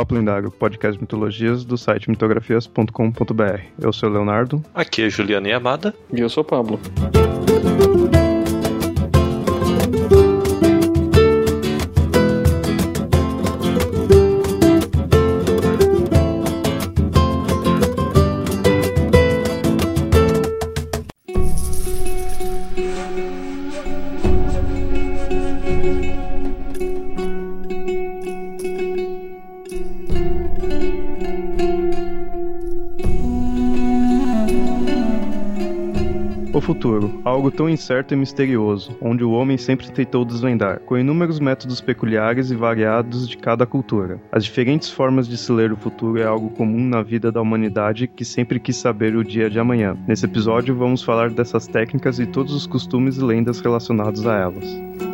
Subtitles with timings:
[0.00, 3.60] Papo Lendário, podcast de mitologias do site mitografias.com.br.
[3.78, 4.64] Eu sou o Leonardo.
[4.74, 5.94] Aqui é Juliana e Amada.
[6.10, 6.80] E eu sou o Pablo.
[37.30, 42.50] Algo tão incerto e misterioso, onde o homem sempre tentou desvendar, com inúmeros métodos peculiares
[42.50, 44.20] e variados de cada cultura.
[44.32, 48.08] As diferentes formas de se ler o futuro é algo comum na vida da humanidade
[48.08, 49.96] que sempre quis saber o dia de amanhã.
[50.06, 55.09] Nesse episódio, vamos falar dessas técnicas e todos os costumes e lendas relacionados a elas.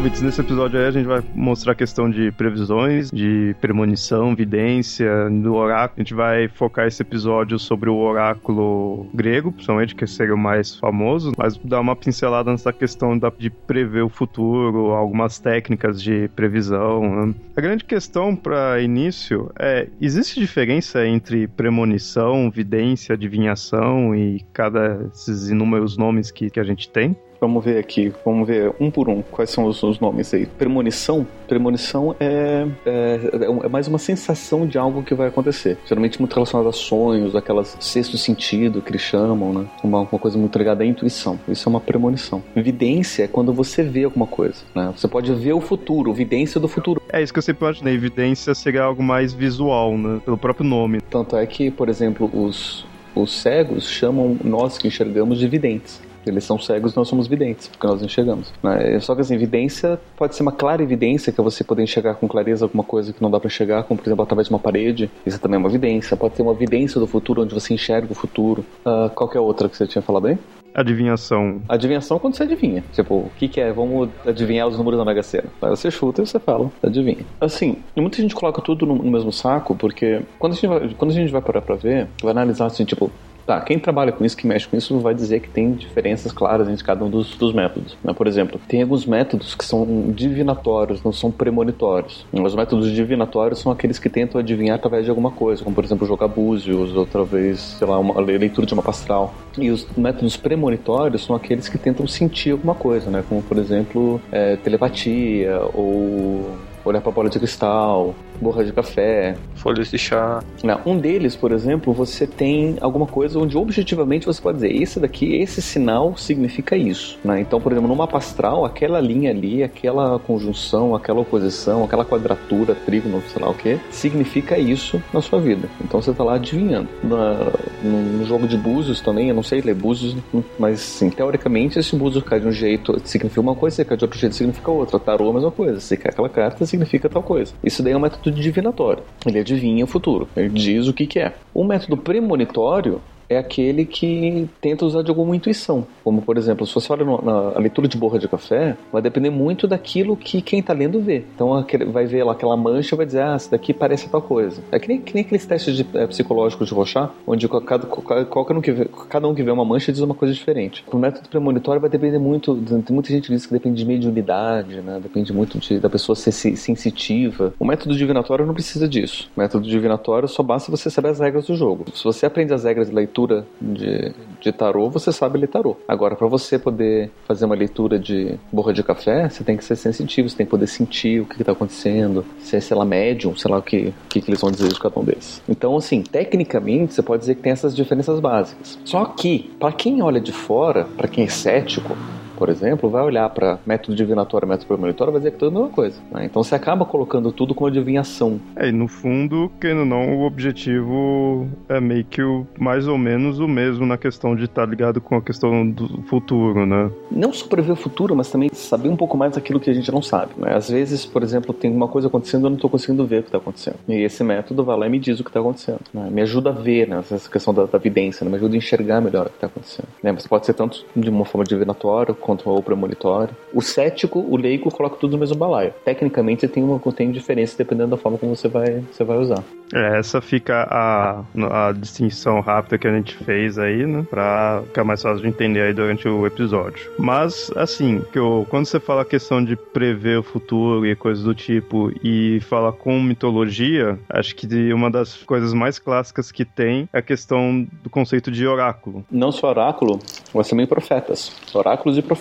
[0.00, 5.28] Vitz, nesse episódio aí a gente vai mostrar a questão de previsões, de premonição, vidência,
[5.28, 5.94] do oráculo.
[5.96, 10.76] A gente vai focar esse episódio sobre o oráculo grego, principalmente, que seria o mais
[10.76, 17.26] famoso, mas dar uma pincelada nessa questão de prever o futuro, algumas técnicas de previsão.
[17.26, 17.34] Né?
[17.56, 25.50] A grande questão para início é: existe diferença entre premonição, vidência, adivinhação e cada esses
[25.50, 27.16] inúmeros nomes que, que a gente tem?
[27.40, 30.46] Vamos ver aqui, vamos ver um por um quais são os, os nomes aí.
[30.46, 31.26] Premonição.
[31.46, 33.20] Premonição é, é,
[33.64, 35.78] é, mais uma sensação de algo que vai acontecer.
[35.86, 39.66] Geralmente muito relacionado a sonhos, aquelas sexto sentido que eles chamam, né?
[39.84, 41.38] Uma, uma coisa muito ligada à intuição.
[41.48, 42.42] Isso é uma premonição.
[42.56, 44.92] Evidência é quando você vê alguma coisa, né?
[44.96, 47.00] Você pode ver o futuro, evidência do futuro.
[47.12, 47.94] É isso que eu sempre imaginei.
[47.94, 50.20] Evidência seria algo mais visual, né?
[50.24, 51.00] Pelo próprio nome.
[51.02, 52.84] Tanto é que, por exemplo, os,
[53.14, 56.07] os cegos chamam nós que enxergamos de videntes.
[56.26, 58.52] Eles são cegos, nós somos videntes, porque nós enxergamos.
[58.62, 58.98] Né?
[59.00, 62.28] Só que assim, evidência pode ser uma clara evidência, que é você poder enxergar com
[62.28, 65.10] clareza alguma coisa que não dá para enxergar, como por exemplo através de uma parede.
[65.24, 66.16] Isso também é uma evidência.
[66.16, 68.64] Pode ter uma evidência do futuro, onde você enxerga o futuro.
[68.84, 70.38] Uh, qual é a outra que você tinha falado aí?
[70.74, 71.60] Adivinhação.
[71.68, 72.84] Adivinhação quando você adivinha.
[72.92, 73.72] Tipo, o que, que é?
[73.72, 75.48] Vamos adivinhar os números da Mega Sena.
[75.60, 77.24] Aí você chuta e você fala, adivinha.
[77.40, 81.10] Assim, muita gente coloca tudo no, no mesmo saco, porque quando a gente vai, quando
[81.10, 83.10] a gente vai parar pra ver, vai analisar assim, tipo,
[83.48, 86.68] Tá, quem trabalha com isso, que mexe com isso, vai dizer que tem diferenças claras
[86.68, 87.96] entre cada um dos, dos métodos.
[88.04, 88.12] Né?
[88.12, 92.26] Por exemplo, tem alguns métodos que são divinatórios, não são premonitórios.
[92.30, 96.06] Os métodos divinatórios são aqueles que tentam adivinhar através de alguma coisa, como por exemplo
[96.06, 99.32] jogar búzios, ou talvez, sei lá, uma leitura de uma pastral.
[99.56, 103.24] E os métodos premonitórios são aqueles que tentam sentir alguma coisa, né?
[103.26, 106.54] Como por exemplo, é, telepatia ou
[106.84, 110.42] olhar para bola de cristal, borra de café, folhas de chá.
[110.62, 115.00] Não, um deles, por exemplo, você tem alguma coisa onde objetivamente você pode dizer, esse
[115.00, 117.18] daqui, esse sinal significa isso.
[117.24, 117.40] Né?
[117.40, 122.74] Então, por exemplo, no mapa astral, aquela linha ali, aquela conjunção, aquela oposição, aquela quadratura,
[122.74, 125.68] trígono, sei lá o que, significa isso na sua vida.
[125.82, 126.88] Então você está lá adivinhando.
[127.02, 130.16] Na, no, jogo de búzios também, eu não sei ler búzios,
[130.58, 134.04] mas sim, teoricamente esse búzio cai de um jeito, significa uma coisa, se cai de
[134.04, 134.98] outro jeito, significa outra.
[134.98, 135.80] Tarô, a mesma coisa.
[135.80, 137.52] Se cai aquela carta, significa tal coisa.
[137.62, 139.02] Isso daí é um método divinatório.
[139.26, 140.28] Ele adivinha o futuro.
[140.36, 141.34] Ele diz o que, que é.
[141.54, 145.86] O método premonitório é aquele que tenta usar de alguma intuição.
[146.02, 149.66] Como, por exemplo, se você olha na leitura de borra de café, vai depender muito
[149.66, 151.24] daquilo que quem está lendo vê.
[151.34, 154.62] Então, vai ver lá aquela mancha e vai dizer, ah, isso daqui parece tal coisa.
[154.72, 158.60] É que nem, que nem aqueles testes de, é, psicológicos de Rochat, onde cada, um
[158.60, 160.84] que vê, cada um que vê uma mancha diz uma coisa diferente.
[160.90, 164.80] O método premonitório vai depender muito, tem muita gente que diz que depende de mediunidade,
[164.80, 164.98] né?
[165.02, 167.52] depende muito de, da pessoa ser sensitiva.
[167.58, 169.30] O método divinatório não precisa disso.
[169.36, 171.84] O método divinatório só basta você saber as regras do jogo.
[171.94, 175.76] Se você aprende as regras de leitura leitura de, de tarô, você sabe ler tarô.
[175.86, 179.76] Agora, para você poder fazer uma leitura de borra de café, você tem que ser
[179.76, 183.50] sensitivo, você tem que poder sentir o que está acontecendo, ser, sei lá, médium, sei
[183.50, 185.42] lá o que, que, que eles vão dizer de cada um desses.
[185.48, 188.78] Então, assim, tecnicamente, você pode dizer que tem essas diferenças básicas.
[188.84, 191.96] Só que, para quem olha de fora, para quem é cético,
[192.38, 195.60] por exemplo, vai olhar para método divinatório, método premonitório, vai dizer que tudo é a
[195.62, 196.00] mesma coisa.
[196.12, 196.24] Né?
[196.24, 198.40] Então você acaba colocando tudo com adivinhação.
[198.54, 202.96] É, e no fundo, querendo ou não, o objetivo é meio que o, mais ou
[202.96, 206.90] menos o mesmo na questão de estar tá ligado com a questão do futuro, né?
[207.10, 209.90] Não só prever o futuro, mas também saber um pouco mais daquilo que a gente
[209.90, 210.32] não sabe.
[210.36, 210.54] Né?
[210.54, 213.22] Às vezes, por exemplo, tem uma coisa acontecendo e eu não estou conseguindo ver o
[213.22, 213.78] que está acontecendo.
[213.88, 215.80] E esse método vai lá e me diz o que está acontecendo.
[215.92, 216.08] Né?
[216.08, 217.00] Me ajuda a ver né?
[217.10, 218.30] essa questão da, da vidência, né?
[218.30, 219.88] me ajuda a enxergar melhor o que está acontecendo.
[220.00, 220.12] Né?
[220.12, 223.34] Mas pode ser tanto de uma forma divinatória quanto ou premonitória.
[223.54, 225.72] O cético, o leigo, coloca tudo no mesmo balaio.
[225.82, 229.42] Tecnicamente, tem uma tem diferença dependendo da forma como você vai, você vai usar.
[229.74, 231.24] É, essa fica a,
[231.68, 234.06] a distinção rápida que a gente fez aí, né?
[234.08, 236.90] Pra ficar mais fácil de entender aí durante o episódio.
[236.98, 241.24] Mas, assim, que eu, quando você fala a questão de prever o futuro e coisas
[241.24, 246.88] do tipo, e fala com mitologia, acho que uma das coisas mais clássicas que tem
[246.92, 249.04] é a questão do conceito de oráculo.
[249.10, 249.98] Não só oráculo,
[250.34, 251.32] mas também profetas.
[251.54, 252.17] Oráculos e profetas.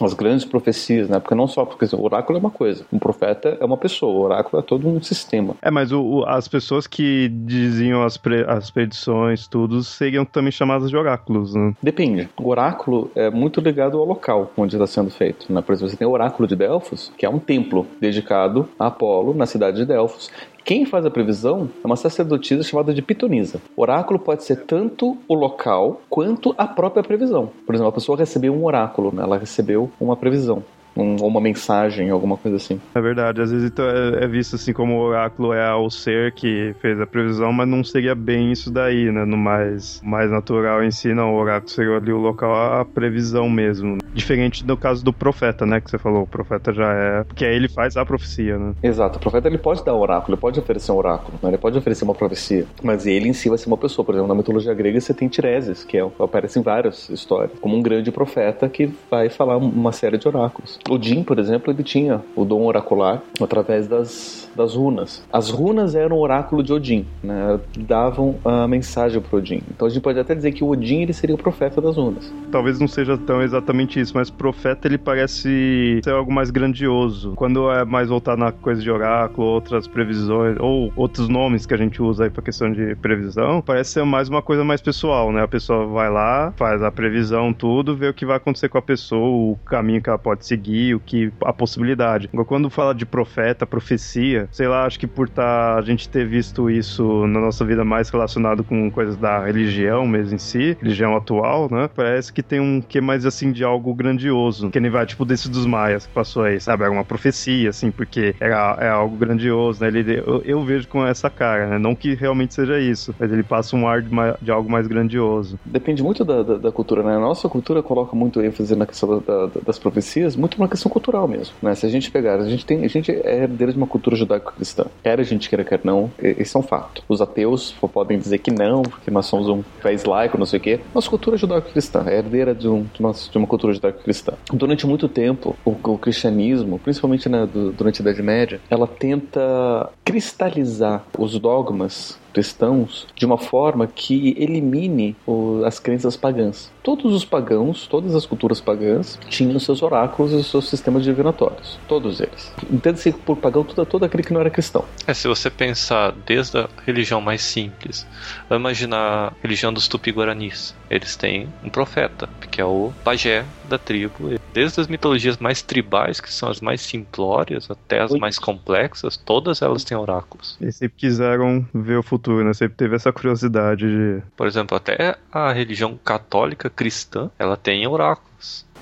[0.00, 1.18] As grandes profecias, né?
[1.18, 4.20] Porque não só porque o oráculo é uma coisa, um profeta é uma pessoa, o
[4.22, 5.54] oráculo é todo um sistema.
[5.62, 10.50] É, mas o, o, as pessoas que diziam as, pre, as predições, tudo, seriam também
[10.50, 11.74] chamadas de oráculos, né?
[11.82, 12.28] Depende.
[12.36, 15.52] O oráculo é muito ligado ao local onde está sendo feito.
[15.52, 15.60] Né?
[15.60, 19.34] Por exemplo, você tem o oráculo de Delfos, que é um templo dedicado a Apolo
[19.34, 20.30] na cidade de Delfos.
[20.66, 23.62] Quem faz a previsão é uma sacerdotisa chamada de pitonisa.
[23.76, 27.48] Oráculo pode ser tanto o local quanto a própria previsão.
[27.64, 29.22] Por exemplo, a pessoa recebeu um oráculo, né?
[29.22, 30.64] ela recebeu uma previsão
[30.96, 32.80] um, uma mensagem, alguma coisa assim.
[32.94, 36.32] É verdade, às vezes então, é, é, visto assim como o oráculo é o ser
[36.32, 39.24] que fez a previsão, mas não seria bem isso daí, né?
[39.24, 41.34] No mais, mais natural em si, não.
[41.34, 43.98] O oráculo seria ali o local, a previsão mesmo.
[44.14, 45.80] Diferente do caso do profeta, né?
[45.80, 47.24] Que você falou, o profeta já é.
[47.24, 48.74] Porque aí ele faz a profecia, né?
[48.82, 51.50] Exato, o profeta ele pode dar oráculo, ele pode oferecer um oráculo, né?
[51.50, 54.04] ele pode oferecer uma profecia, mas ele em si vai ser uma pessoa.
[54.04, 57.76] Por exemplo, na mitologia grega você tem Tireses, que é, aparece em várias histórias, como
[57.76, 60.78] um grande profeta que vai falar uma série de oráculos.
[60.88, 65.24] Odin, por exemplo, ele tinha o dom oracular através das, das runas.
[65.32, 67.58] As runas eram o oráculo de Odin, né?
[67.78, 69.62] davam a mensagem para Odin.
[69.70, 72.32] Então a gente pode até dizer que o Odin ele seria o profeta das runas.
[72.50, 77.32] Talvez não seja tão exatamente isso, mas profeta ele parece ser algo mais grandioso.
[77.36, 81.76] Quando é mais voltar na coisa de oráculo, outras previsões, ou outros nomes que a
[81.76, 85.42] gente usa aí para questão de previsão, parece ser mais uma coisa mais pessoal, né?
[85.42, 88.82] A pessoa vai lá, faz a previsão, tudo, vê o que vai acontecer com a
[88.82, 92.28] pessoa, o caminho que ela pode seguir o que a possibilidade.
[92.46, 96.70] Quando fala de profeta, profecia, sei lá, acho que por tá, a gente ter visto
[96.70, 101.68] isso na nossa vida mais relacionado com coisas da religião mesmo em si, religião atual,
[101.70, 101.88] né?
[101.94, 105.48] Parece que tem um que mais assim de algo grandioso, que nem vai tipo desse
[105.48, 106.84] dos maias que passou aí, sabe?
[106.84, 109.88] É uma profecia assim, porque era, é algo grandioso, né?
[109.88, 111.78] Ele, eu, eu, vejo com essa cara, né?
[111.78, 114.10] Não que realmente seja isso, mas ele passa um ar de,
[114.42, 115.58] de algo mais grandioso.
[115.64, 117.16] Depende muito da, da, da, cultura, né?
[117.16, 121.26] A nossa cultura coloca muito ênfase na questão da, das profecias, muito uma questão cultural
[121.26, 121.74] mesmo, né?
[121.74, 124.86] Se a gente pegar, a gente tem, a gente é herdeiro de uma cultura judaico-cristã.
[125.02, 127.02] Quer a gente queira, quer não, isso é um fato.
[127.08, 130.62] Os ateus podem dizer que não, porque nós somos um país laico, não sei o
[130.62, 130.80] quê.
[130.94, 134.34] Nossa cultura judaico-cristã é herdeira de, um, de, uma, de uma cultura judaico-cristã.
[134.52, 141.04] Durante muito tempo, o, o cristianismo, principalmente né, durante a Idade Média, ela tenta cristalizar
[141.18, 146.70] os dogmas cristãos de uma forma que elimine o, as crenças pagãs.
[146.82, 151.78] Todos os pagãos, todas as culturas pagãs, tinham seus oráculos e seus sistemas divinatórios.
[151.88, 152.52] Todos eles.
[152.70, 154.84] Entende-se por pagão todo, todo aquele que não era cristão.
[155.06, 158.06] É, se você pensar desde a religião mais simples,
[158.50, 160.74] vamos imaginar a religião dos tupi-guaranis.
[160.90, 164.38] Eles têm um profeta, que é o pajé da tribo.
[164.52, 168.18] Desde as mitologias mais tribais, que são as mais simplórias, até as Oi.
[168.18, 170.56] mais complexas, todas elas têm oráculos.
[170.60, 172.52] E sempre quiseram ver o futuro, né?
[172.52, 174.22] Sempre teve essa curiosidade de.
[174.36, 178.26] Por exemplo, até a religião católica cristã, ela tem oráculos.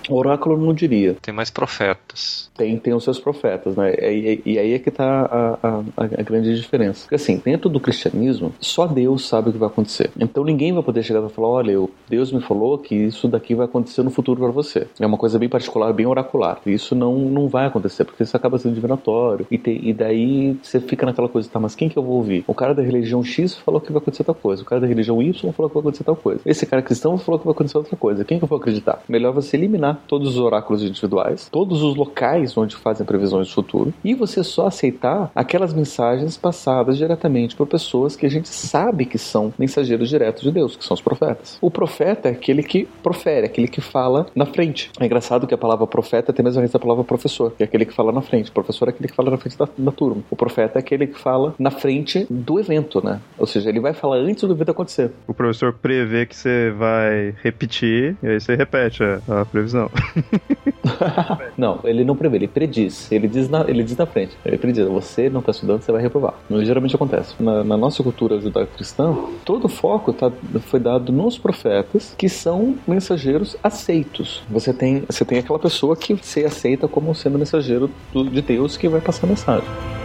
[0.08, 1.16] Oráculo não diria.
[1.20, 2.50] Tem mais profetas.
[2.56, 3.94] Tem, tem os seus profetas, né?
[3.94, 7.02] E, e, e aí é que tá a, a, a, grande diferença.
[7.02, 10.10] Porque assim, dentro do cristianismo, só Deus sabe o que vai acontecer.
[10.18, 13.66] Então ninguém vai poder chegar e falar: olha, Deus me falou que isso daqui vai
[13.66, 14.86] acontecer no futuro para você.
[15.00, 16.60] É uma coisa bem particular, bem oracular.
[16.66, 19.46] Isso não, não vai acontecer, porque isso acaba sendo divinatório.
[19.50, 22.44] E, te, e daí você fica naquela coisa, tá, mas quem que eu vou ouvir?
[22.46, 24.62] O cara da religião X falou que vai acontecer tal coisa.
[24.62, 26.40] O cara da religião Y falou que vai acontecer tal coisa.
[26.46, 28.24] Esse cara cristão falou que vai acontecer outra coisa.
[28.24, 29.02] Quem que eu vou acreditar?
[29.08, 33.92] Melhor você eliminar todos os oráculos individuais, todos os locais onde fazem previsões do futuro,
[34.04, 39.18] e você só aceitar aquelas mensagens passadas diretamente por pessoas que a gente sabe que
[39.18, 41.58] são mensageiros diretos de Deus, que são os profetas.
[41.60, 44.90] O profeta é aquele que profere, aquele que fala na frente.
[44.98, 47.66] É engraçado que a palavra profeta tem a mesma raiz da palavra professor, que é
[47.66, 48.50] aquele que fala na frente.
[48.50, 50.22] O professor é aquele que fala na frente da, da turma.
[50.30, 53.20] O profeta é aquele que fala na frente do evento, né?
[53.38, 55.10] Ou seja, ele vai falar antes do evento acontecer.
[55.26, 59.83] O professor prevê que você vai repetir e aí você repete a, a previsão.
[61.56, 63.10] não, ele não prevê, ele prediz.
[63.10, 64.36] Ele diz na, ele diz na frente.
[64.44, 66.34] Ele prediz, você não está estudando, você vai reprovar.
[66.48, 67.34] Não geralmente acontece.
[67.40, 69.14] Na, na nossa cultura judaico-cristã,
[69.44, 70.30] todo o foco tá,
[70.66, 74.42] foi dado nos profetas, que são mensageiros aceitos.
[74.50, 78.76] Você tem, você tem aquela pessoa que se aceita como sendo mensageiro do, de Deus
[78.76, 80.03] que vai passar a mensagem.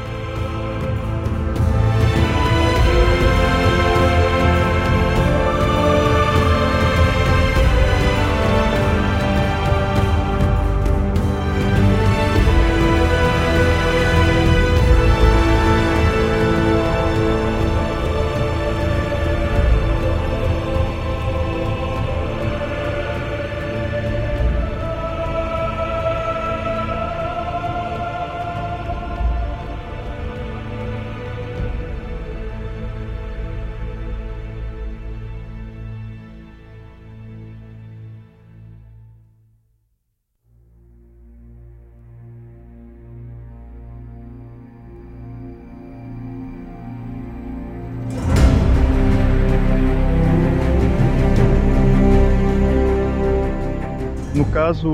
[54.70, 54.88] Caso,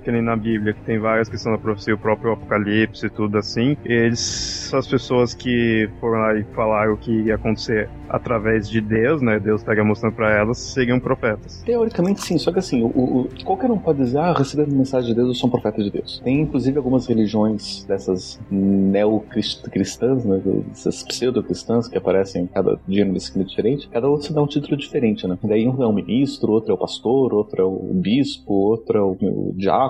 [0.00, 3.38] que nem na Bíblia, que tem várias questões da profecia, o próprio Apocalipse e tudo
[3.38, 8.80] assim, eles são as pessoas que foram lá e falaram que ia acontecer através de
[8.80, 9.38] Deus, né?
[9.38, 11.62] Deus estaria mostrando para elas, seriam profetas.
[11.64, 15.14] Teoricamente sim, só que assim, o, o, qualquer um pode dizer, ah, recebendo mensagem de
[15.14, 16.20] Deus, eu sou um profeta de Deus.
[16.24, 20.40] Tem inclusive algumas religiões dessas neocristãs, né?
[20.72, 24.76] Essas pseudo-cristãs que aparecem cada dia num escrito diferente, cada outro se dá um título
[24.76, 25.38] diferente, né?
[25.42, 29.02] Daí um é o ministro, outro é o pastor, outro é o bispo, outro é
[29.02, 29.89] o, o diácono.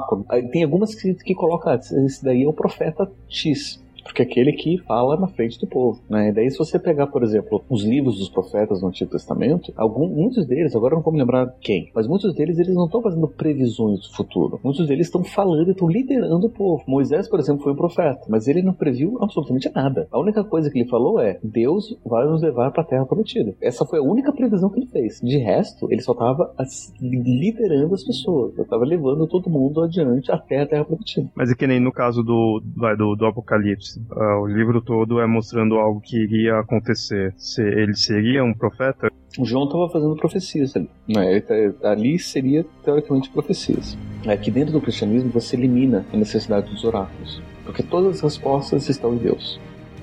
[0.53, 4.53] Tem algumas que, que colocam, ah, esse daí é o profeta X porque é aquele
[4.53, 6.01] que fala na frente do povo.
[6.09, 6.29] Né?
[6.29, 10.09] E daí, se você pegar, por exemplo, os livros dos profetas no Antigo Testamento, algum,
[10.09, 13.29] muitos deles, agora não vou me lembrar quem, mas muitos deles eles não estão fazendo
[13.29, 14.61] previsões do futuro.
[14.63, 16.83] Muitos deles estão falando, estão liderando o povo.
[16.87, 20.09] Moisés, por exemplo, foi um profeta, mas ele não previu absolutamente nada.
[20.11, 23.55] A única coisa que ele falou é: Deus vai nos levar para a Terra Prometida.
[23.61, 25.21] Essa foi a única previsão que ele fez.
[25.21, 26.55] De resto, ele só estava
[27.01, 31.31] liderando as pessoas, estava levando todo mundo adiante até a Terra Prometida.
[31.35, 32.63] Mas é que nem no caso do,
[32.97, 37.35] do, do Apocalipse Uh, o livro todo é mostrando algo que iria acontecer.
[37.37, 39.11] Se ele seria um profeta?
[39.39, 40.91] O João estava fazendo profecias ali.
[41.09, 41.41] Né?
[41.41, 43.97] Tá, ali seria, teoricamente, profecias.
[44.25, 47.41] É que dentro do cristianismo você elimina a necessidade dos oráculos.
[47.65, 49.61] Porque todas as respostas estão em Deus.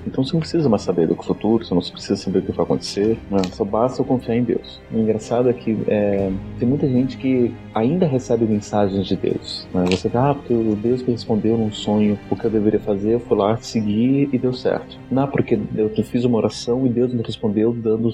[0.08, 2.64] Então você não precisa mais saber do futuro, você não precisa saber o que vai
[2.64, 3.42] acontecer, né?
[3.52, 4.80] só basta confiar em Deus.
[4.92, 9.68] O engraçado é que é, tem muita gente que ainda recebe mensagens de Deus.
[9.72, 9.84] Né?
[9.90, 13.14] Você fala, ah, porque o Deus me respondeu num sonho o que eu deveria fazer,
[13.14, 14.98] eu fui lá, segui e deu certo.
[15.10, 18.12] Não, porque eu fiz uma oração e Deus me respondeu dando,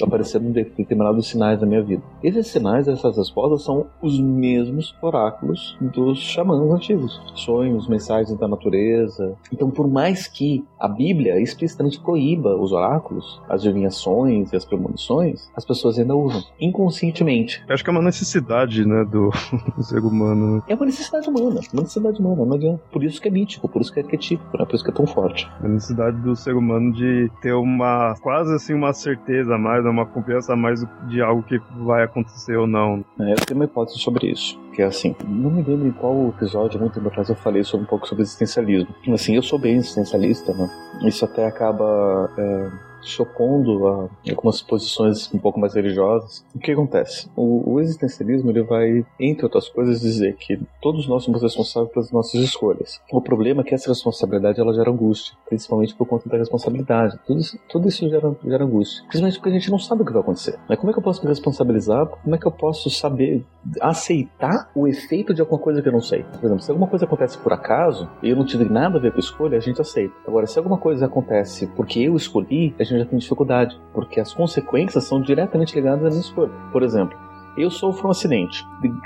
[0.00, 2.02] aparecendo determinados sinais na minha vida.
[2.22, 7.20] Esses sinais, essas respostas são os mesmos oráculos dos xamãs antigos.
[7.34, 9.34] Sonhos, mensagens da natureza.
[9.52, 14.64] Então, por mais que a Bíblia Bíblia explicitamente proíba os oráculos, as adivinhações e as
[14.64, 17.62] premonições, as pessoas ainda usam, inconscientemente.
[17.68, 19.30] Eu acho que é uma necessidade, né, do,
[19.76, 20.56] do ser humano.
[20.56, 20.62] Né?
[20.68, 22.82] É uma necessidade humana, uma necessidade humana, não adianta.
[22.90, 24.64] Por isso que é mítico, por isso que é arquetípico, né?
[24.64, 25.48] por isso que é tão forte.
[25.60, 30.06] A necessidade do ser humano de ter uma, quase assim, uma certeza a mais, uma
[30.06, 33.04] confiança a mais de algo que vai acontecer ou não.
[33.20, 36.28] É, eu tenho uma hipótese sobre isso que é assim, não me lembro em qual
[36.28, 38.94] episódio, muito tempo atrás eu falei sobre um pouco sobre existencialismo.
[39.12, 40.68] Assim, eu sou bem existencialista, né?
[41.02, 42.70] Isso até acaba é,
[43.02, 46.44] se opondo a algumas posições um pouco mais religiosas.
[46.54, 47.28] O que acontece?
[47.36, 52.12] O, o, existencialismo ele vai, entre outras coisas, dizer que todos nós somos responsáveis pelas
[52.12, 53.00] nossas escolhas.
[53.10, 57.18] O problema é que essa responsabilidade ela gera angústia, principalmente por conta da responsabilidade.
[57.26, 60.12] Tudo isso, tudo isso gera, gera angústia, principalmente porque a gente não sabe o que
[60.12, 60.58] vai acontecer.
[60.68, 62.06] Mas como é que eu posso me responsabilizar?
[62.06, 63.44] Como é que eu posso saber
[63.80, 66.24] aceitar o efeito de alguma coisa que eu não sei?
[66.24, 69.12] Por exemplo, se alguma coisa acontece por acaso e eu não tive nada a ver
[69.12, 70.14] com a escolha, a gente aceita.
[70.26, 74.32] Agora, se alguma coisa acontece porque eu escolhi, a gente já tem dificuldade, porque as
[74.32, 76.52] consequências são diretamente ligadas à minha escolha.
[76.70, 77.16] Por exemplo,
[77.56, 78.64] eu sofro um acidente,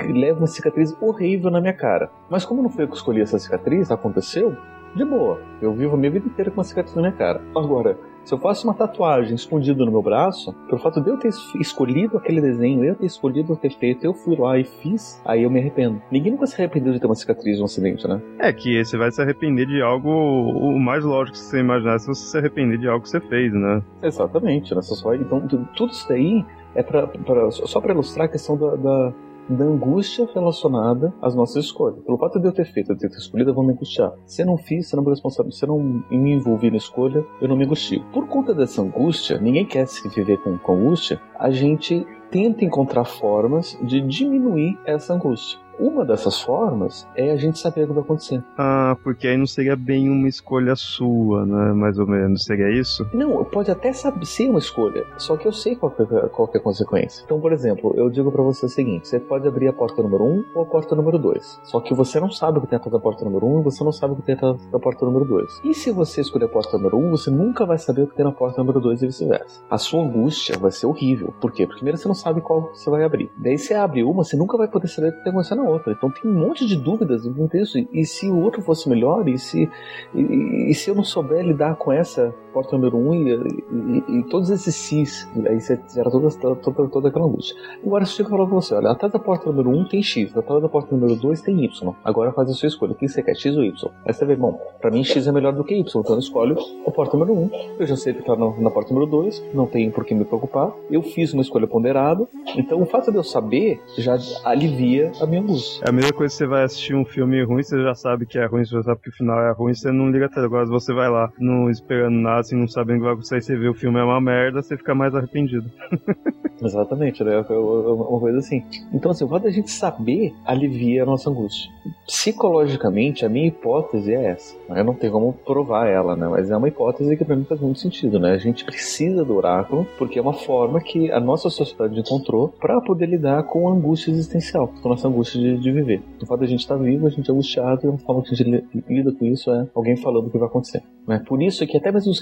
[0.09, 2.11] levo uma cicatriz horrível na minha cara.
[2.31, 4.57] Mas como não foi eu que escolhi essa cicatriz, aconteceu,
[4.95, 5.41] de boa.
[5.61, 7.43] Eu vivo a minha vida inteira com uma cicatriz na minha cara.
[7.55, 11.31] Agora, se eu faço uma tatuagem escondida no meu braço, pelo fato de eu ter
[11.61, 15.51] escolhido aquele desenho, eu ter escolhido ter feito, eu fui lá e fiz, aí eu
[15.51, 16.03] me arrependo.
[16.11, 18.21] Ninguém nunca se arrependeu de ter uma cicatriz de um acidente, né?
[18.41, 21.99] É que você vai se arrepender de algo, o mais lógico que você imaginar é
[22.01, 23.81] se você se arrepender de algo que você fez, né?
[24.03, 24.83] Exatamente, né?
[24.83, 29.13] Só, então, tudo isso daí é pra, pra só para ilustrar a questão da, da
[29.49, 32.03] da angústia relacionada às nossas escolhas.
[32.05, 34.13] Pelo fato de eu ter feito, de eu ter escolhido, eu vou me angustiar.
[34.25, 36.77] Se eu não fiz, se eu não me responsável, se eu não me envolvi na
[36.77, 38.05] escolha, eu não me angustio.
[38.13, 43.05] Por conta dessa angústia, ninguém quer se viver com, com angústia, a gente tenta encontrar
[43.05, 45.59] formas de diminuir essa angústia.
[45.79, 48.43] Uma dessas formas é a gente saber o que vai acontecer.
[48.57, 51.73] Ah, porque aí não seria bem uma escolha sua, né?
[51.73, 52.45] Mais ou menos.
[52.45, 53.07] Seria isso?
[53.13, 56.59] Não, pode até saber, ser uma escolha, só que eu sei qual, é, qual é
[56.59, 57.23] a consequência.
[57.25, 60.25] Então, por exemplo, eu digo para você o seguinte: você pode abrir a porta número
[60.25, 61.61] 1 um ou a porta número 2.
[61.65, 63.65] Só que você não sabe o que tem atrás da porta número 1 um, e
[63.65, 65.61] você não sabe o que tem atrás da porta número 2.
[65.65, 68.17] E se você escolher a porta número 1, um, você nunca vai saber o que
[68.17, 69.63] tem na porta número 2 e vice-versa.
[69.69, 71.35] A sua angústia vai ser horrível.
[71.41, 71.67] Por quê?
[71.67, 73.31] Porque primeiro você não sabe qual você vai abrir.
[73.37, 75.93] Daí você abre uma, você nunca vai poder saber o que tem acontecendo outra.
[75.93, 77.27] Então tem um monte de dúvidas
[77.61, 77.79] isso.
[77.93, 79.29] E se o outro fosse melhor?
[79.29, 79.69] E se,
[80.15, 84.19] e, e se eu não souber lidar com essa porta número 1 um, e, e,
[84.19, 85.29] e, todos esses cis?
[85.47, 87.55] Aí você gera toda, toda, toda aquela angústia.
[87.85, 90.35] Agora, se eu falar pra você, olha, atrás da porta número 1 um tem X,
[90.35, 91.95] atrás da porta número 2 tem Y.
[92.03, 92.93] Agora faz a sua escolha.
[92.93, 93.93] O que você quer, X ou Y?
[94.07, 96.57] Aí você vê, bom, pra mim X é melhor do que Y, então eu escolho
[96.87, 97.43] a porta número 1.
[97.43, 97.51] Um.
[97.79, 100.25] Eu já sei que tá na, na porta número 2, não tenho por que me
[100.25, 100.73] preocupar.
[100.91, 105.43] Eu fiz uma escolha ponderada, então o fato de eu saber já alivia a minha
[105.43, 105.85] angústia.
[105.85, 108.39] É a mesma coisa que você vai assistir um filme ruim, você já sabe que
[108.39, 110.65] é ruim, você já sabe que o final é ruim, você não liga até agora,
[110.65, 113.69] você vai lá, não esperando nada, assim, não sabendo o que vai acontecer, você vê
[113.69, 115.71] o filme é uma merda, você fica mais arrependido.
[116.63, 117.35] Exatamente, né?
[117.35, 118.65] É uma coisa assim.
[118.93, 121.71] Então, assim, o fato da gente saber alivia a nossa angústia.
[122.07, 124.57] Psicologicamente, a minha hipótese é essa.
[124.69, 126.27] Eu não tenho como provar ela, né?
[126.29, 128.33] Mas é uma hipótese que pra mim faz muito sentido, né?
[128.33, 132.81] A gente precisa do oráculo porque é uma forma que a nossa sociedade encontrou para
[132.81, 136.03] poder lidar com a angústia existencial, com a nossa angústia de, de viver.
[136.23, 138.23] O fato de a gente estar tá vivo, a gente é angustiado e uma forma
[138.23, 140.83] que a gente lida com isso é alguém falando o que vai acontecer.
[141.07, 141.23] Né?
[141.27, 142.21] Por isso é que até mesmo os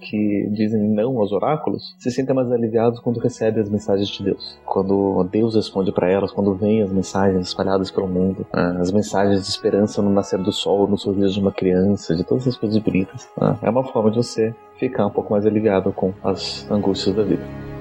[0.00, 4.58] que dizem não aos oráculos se sentem mais aliviados quando recebem as mensagens de Deus.
[4.64, 8.78] Quando Deus responde para elas, quando vem as mensagens espalhadas pelo mundo, né?
[8.80, 12.44] as mensagens de esperança no nascer do sol, no sorriso de uma criança, de todas
[12.44, 13.28] essas coisas bonitas.
[13.40, 13.58] Né?
[13.62, 17.71] É uma forma de você ficar um pouco mais aliviado com as angústias da vida.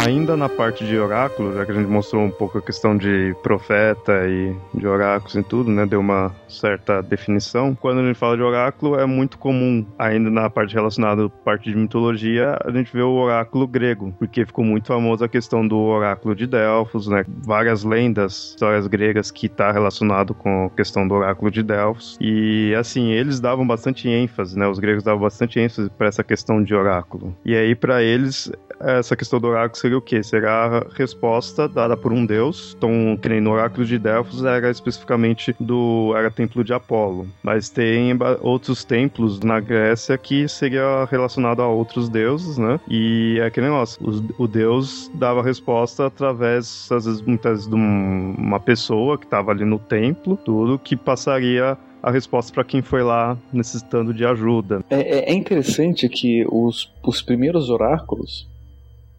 [0.00, 3.34] Ainda na parte de oráculos, já que a gente mostrou um pouco a questão de
[3.42, 5.84] profeta e de oráculos e tudo, né?
[5.86, 7.74] Deu uma certa definição.
[7.74, 11.70] Quando a gente fala de oráculo, é muito comum, ainda na parte relacionada à parte
[11.70, 15.78] de mitologia, a gente vê o oráculo grego, porque ficou muito famosa a questão do
[15.78, 17.24] oráculo de Delfos, né?
[17.44, 22.16] Várias lendas, histórias gregas que está relacionado com a questão do oráculo de Delfos.
[22.20, 24.66] E assim, eles davam bastante ênfase, né?
[24.66, 27.36] Os gregos davam bastante ênfase para essa questão de oráculo.
[27.44, 30.22] E aí, para eles, essa questão do oráculo seria o quê?
[30.22, 32.74] Seria a resposta dada por um deus.
[32.76, 37.68] Então, que nem no oráculo de Delfos era especificamente do era templo de Apolo, mas
[37.68, 42.80] tem outros templos na Grécia que seria relacionado a outros deuses, né?
[42.88, 47.74] E é aquele negócio, o, o deus dava resposta através, às vezes, muitas vezes, de
[47.74, 53.02] uma pessoa que estava ali no templo, tudo que passaria a resposta para quem foi
[53.02, 54.82] lá necessitando de ajuda.
[54.88, 58.49] É, é interessante que os, os primeiros oráculos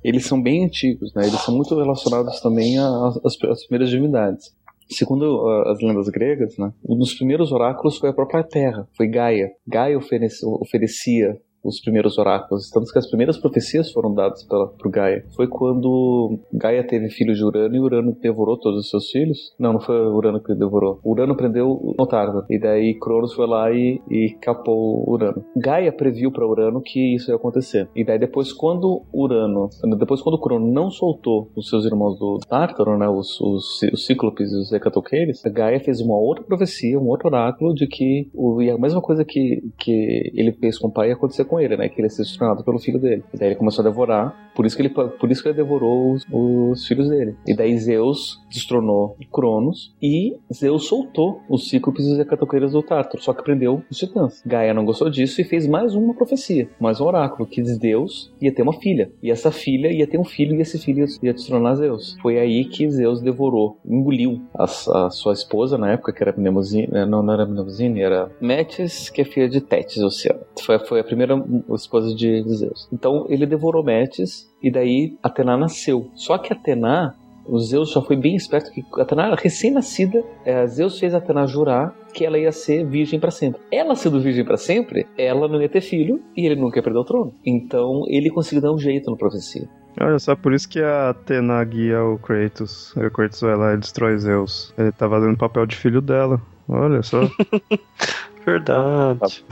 [0.03, 1.27] eles são bem antigos, né?
[1.27, 3.35] Eles são muito relacionados também às,
[3.67, 4.55] primeiras divindades.
[4.89, 9.07] Segundo uh, as lendas gregas, né, um dos primeiros oráculos foi a própria Terra, foi
[9.07, 9.49] Gaia.
[9.65, 12.69] Gaia oferecia os primeiros oráculos.
[12.69, 15.25] Tanto que as primeiras profecias foram dadas pela, por Gaia.
[15.35, 19.53] Foi quando Gaia teve filho de Urano e Urano devorou todos os seus filhos.
[19.59, 20.99] Não, não foi Urano que devorou.
[21.03, 22.45] Urano prendeu Notarda.
[22.49, 25.43] E daí Cronos foi lá e, e capou Urano.
[25.55, 27.89] Gaia previu para Urano que isso ia acontecer.
[27.95, 32.97] E daí depois, quando Urano, depois quando Crono não soltou os seus irmãos do Tártaro,
[32.97, 37.27] né, os, os, os Cíclopes e os Hecatoqueires, Gaia fez uma outra profecia, um outro
[37.27, 41.09] oráculo de que o, e a mesma coisa que, que ele fez com o pai
[41.09, 41.89] ia acontecer com ele, né?
[41.89, 43.23] Que ele ia ser destronado pelo filho dele.
[43.33, 46.13] E daí ele começou a devorar, por isso que ele, por isso que ele devorou
[46.13, 47.35] os, os filhos dele.
[47.45, 53.21] E daí Zeus destronou Cronos e Zeus soltou os cíclopes e os hecatoqueiras do Tártaro,
[53.21, 54.41] só que prendeu os titãs.
[54.45, 58.53] Gaia não gostou disso e fez mais uma profecia, mais um oráculo, que Deus ia
[58.53, 59.11] ter uma filha.
[59.21, 62.15] E essa filha ia ter um filho e esse filho ia destronar Zeus.
[62.21, 66.87] Foi aí que Zeus devorou, engoliu a, a sua esposa na época, que era Mnemosine,
[66.87, 67.05] né?
[67.05, 70.41] não, não era Mnemosine, era Metis, que é filha de Tétis, Oceano.
[70.61, 71.40] Foi, foi a primeira
[71.75, 72.87] esposa de Zeus.
[72.91, 76.09] Então ele devorou Metis e daí Atena nasceu.
[76.15, 81.13] Só que Atena, o Zeus já foi bem esperto que Atena, recém-nascida, é, Zeus fez
[81.13, 83.61] Atena jurar que ela ia ser virgem para sempre.
[83.71, 86.99] Ela sendo virgem para sempre, ela não ia ter filho e ele nunca ia perder
[86.99, 87.33] o trono.
[87.45, 89.67] Então ele conseguiu dar um jeito na profecia.
[89.99, 92.95] Olha só, por isso que a Atena guia o Kratos.
[92.95, 94.73] O Kratos vai lá e destrói Zeus.
[94.77, 96.41] Ele tá fazendo o papel de filho dela.
[96.67, 97.21] Olha só.
[98.45, 99.45] Verdade.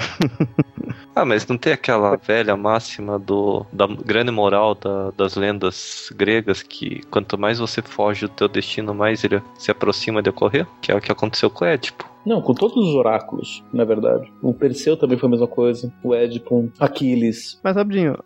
[1.16, 6.64] ah, mas não tem aquela velha máxima do da grande moral da, das lendas gregas
[6.64, 10.66] que quanto mais você foge do teu destino, mais ele se aproxima de ocorrer?
[10.82, 12.10] Que é o que aconteceu com o Édipo.
[12.26, 14.32] Não, com todos os oráculos, na verdade.
[14.42, 15.92] O Perseu também foi a mesma coisa.
[16.04, 17.60] O Édipo, Aquiles.
[17.64, 18.18] Mas, Abdinho,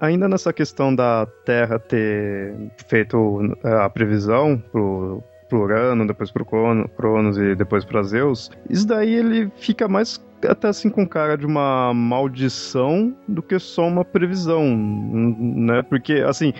[0.00, 2.54] ainda nessa questão da Terra ter
[2.88, 8.86] feito é, a previsão pro, pro Urano, depois pro Cronos e depois pra Zeus, isso
[8.86, 14.04] daí ele fica mais até assim com cara de uma maldição do que só uma
[14.04, 15.82] previsão, né?
[15.82, 16.54] Porque, assim,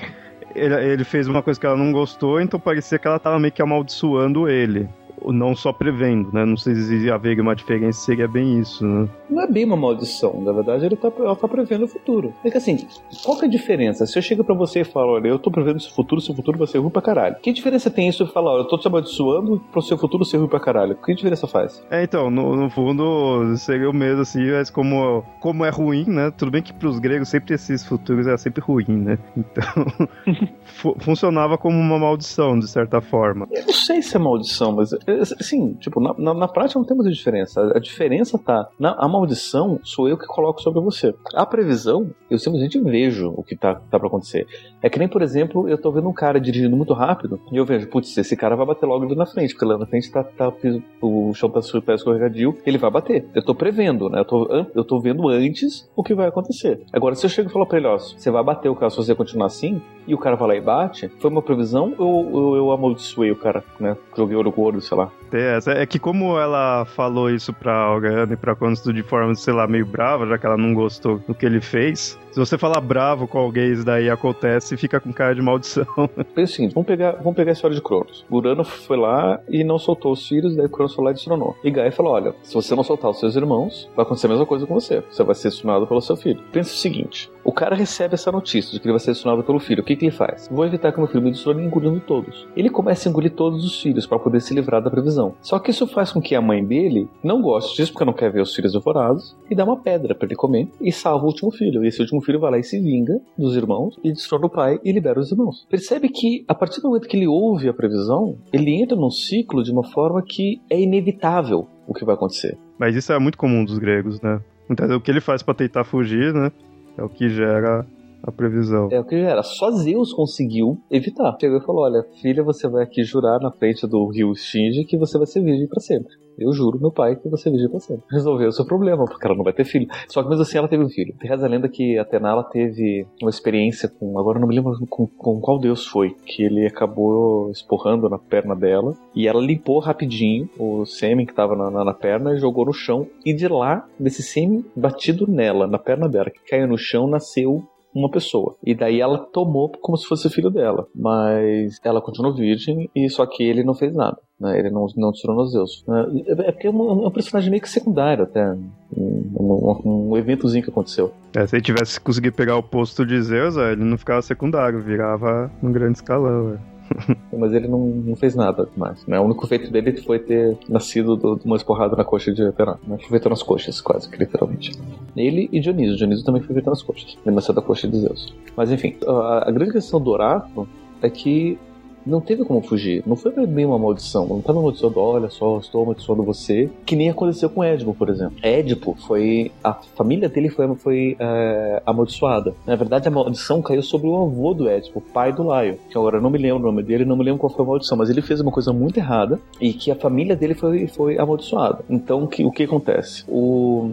[0.55, 3.53] ele, ele fez uma coisa que ela não gostou, então parecia que ela tava meio
[3.53, 4.87] que amaldiçoando ele
[5.27, 6.45] não só prevendo, né?
[6.45, 9.09] Não sei se haveria uma diferença, seria bem isso, né?
[9.29, 12.35] Não é bem uma maldição, na verdade ele tá, ela tá prevendo o futuro.
[12.45, 12.87] É que assim,
[13.25, 14.07] qual que é a diferença?
[14.07, 16.59] Se eu chego pra você e falo, olha, eu tô prevendo esse futuro, seu futuro
[16.59, 17.37] vai ser ruim pra caralho.
[17.43, 20.39] Que diferença tem isso e falar, olha, eu tô te amaldiçoando pro seu futuro ser
[20.39, 20.97] ruim pra caralho?
[20.97, 21.85] Que diferença faz?
[21.91, 26.31] É, então, no, no fundo, seria o mesmo assim, mas como, como é ruim, né?
[26.37, 29.19] Tudo bem que pros gregos sempre esses futuros é sempre ruim, né?
[29.37, 29.87] Então,
[30.65, 33.47] fu funcionava como uma maldição, de certa forma.
[33.51, 36.97] Eu não sei se é maldição, mas assim, tipo, na, na, na prática não tem
[36.97, 37.61] muita diferença.
[37.61, 38.69] A, a diferença tá.
[38.79, 41.15] Na, a maldição sou eu que coloco sobre você.
[41.35, 44.47] A previsão, eu simplesmente vejo o que tá, tá pra acontecer.
[44.83, 47.65] É que nem, por exemplo, eu tô vendo um cara dirigindo muito rápido e eu
[47.65, 50.23] vejo, putz, esse cara vai bater logo ali na frente, porque lá na frente tá,
[50.23, 50.53] tá
[51.01, 53.27] o chão tá super escorregadio, ele vai bater.
[53.35, 54.21] Eu tô prevendo, né?
[54.21, 56.83] Eu tô, eu tô vendo antes o que vai acontecer.
[56.93, 58.97] Agora, se eu chego e falo pra ele, ó, você vai bater o carro se
[58.97, 62.57] você continuar assim, e o cara vai lá e bate, foi uma previsão ou eu,
[62.57, 63.97] eu amaldiçoei o cara, né?
[64.17, 65.09] Joguei ouro ouro, sei lá.
[65.33, 69.55] É, é que como ela falou isso pra Algana e pra Constance de forma, sei
[69.55, 72.81] lá, meio brava, já que ela não gostou do que ele fez, se você falar
[72.81, 75.87] bravo com alguém, isso daí acontece e fica com cara de maldição.
[76.35, 78.25] Pensa seguinte, vamos pegar, vamos pegar a história de Cronos.
[78.31, 81.57] Urano foi lá e não soltou os filhos, daí Cronos foi lá e destronou.
[81.65, 84.47] E Gaia falou, olha, se você não soltar os seus irmãos, vai acontecer a mesma
[84.47, 85.03] coisa com você.
[85.11, 86.41] Você vai ser destinado pelo seu filho.
[86.53, 89.59] Pensa o seguinte, o cara recebe essa notícia de que ele vai ser destinado pelo
[89.59, 89.83] filho.
[89.83, 90.49] O que, que ele faz?
[90.51, 92.47] Vou evitar que meu filho me destrone engolindo todos.
[92.57, 95.35] Ele começa a engolir todos os filhos para poder se livrar da previsão.
[95.41, 98.31] Só que isso faz com que a mãe dele não goste disso porque não quer
[98.31, 101.51] ver os filhos devorados e dá uma pedra para ele comer e salva o último
[101.51, 101.85] filho.
[101.85, 104.79] E esse último filho vai lá e se vinga dos irmãos e destrona o pai
[104.85, 105.67] e libera os irmãos.
[105.69, 109.63] Percebe que a partir do momento que ele ouve a previsão, ele entra num ciclo
[109.63, 112.57] de uma forma que é inevitável o que vai acontecer.
[112.79, 114.41] Mas isso é muito comum dos gregos, né?
[114.71, 116.53] Então, o que ele faz para tentar fugir, né?
[116.97, 117.85] É o que gera
[118.23, 118.89] a previsão.
[118.91, 119.43] É o que gera.
[119.43, 121.37] Só Zeus conseguiu evitar.
[121.41, 124.99] Chegou e falou: Olha, filha, você vai aqui jurar na frente do rio Stinge que
[124.99, 126.13] você vai ser virgem para sempre.
[126.41, 128.05] Eu juro, meu pai, que você virgem pra sempre.
[128.11, 129.87] Resolveu o seu problema, porque ela não vai ter filho.
[130.09, 131.15] Só que mesmo assim ela teve um filho.
[131.21, 134.19] Reza a lenda que Atena ela teve uma experiência com.
[134.19, 136.15] Agora não me lembro com, com qual deus foi.
[136.25, 138.95] Que ele acabou esporrando na perna dela.
[139.15, 142.73] E ela limpou rapidinho o sêmen que tava na, na, na perna e jogou no
[142.73, 143.07] chão.
[143.25, 147.63] E de lá, desse sêmen batido nela, na perna dela, que caiu no chão, nasceu
[147.95, 148.57] uma pessoa.
[148.65, 150.87] E daí ela tomou como se fosse filho dela.
[150.95, 154.19] Mas ela continuou virgem e só que ele não fez nada.
[154.39, 154.59] Né?
[154.59, 155.85] Ele não, não destronou Zeus.
[156.27, 158.53] É, é porque é um, é um personagem meio que secundário até.
[158.97, 161.13] Um, um, um, eventozinho que aconteceu.
[161.35, 165.51] É, se ele tivesse conseguido pegar o posto de Zeus, ele não ficava secundário, virava
[165.63, 166.59] um grande escalão.
[167.37, 169.07] Mas ele não, não fez nada mais.
[169.07, 169.19] Né?
[169.19, 172.79] O único feito dele foi ter nascido de uma esporrada na coxa de Atená.
[172.87, 172.99] Né?
[172.99, 174.73] Foi feito nas coxas, quase, literalmente.
[175.17, 175.97] Ele e Dionísio.
[175.97, 177.17] Dionísio também foi feito nas coxas.
[177.25, 178.35] Nasceu da coxa de Zeus.
[178.57, 180.69] Mas enfim, a, a grande questão do oráculo
[181.03, 181.59] é que
[182.05, 183.03] não teve como fugir.
[183.07, 184.27] Não foi bem uma maldição.
[184.27, 186.71] Não estava amaldiçoando, olha só, estou amaldiçoando você.
[186.85, 188.37] Que nem aconteceu com Édipo, por exemplo.
[188.43, 189.51] Édipo foi.
[189.63, 192.55] A família dele foi, foi é, amaldiçoada.
[192.67, 195.79] Na verdade, a maldição caiu sobre o avô do Édipo, pai do Laio.
[195.91, 197.69] Que agora eu não me lembro o nome dele, não me lembro qual foi a
[197.69, 201.19] maldição, mas ele fez uma coisa muito errada e que a família dele foi, foi
[201.19, 201.85] amaldiçoada.
[201.89, 203.25] Então, que, o que acontece?
[203.29, 203.93] O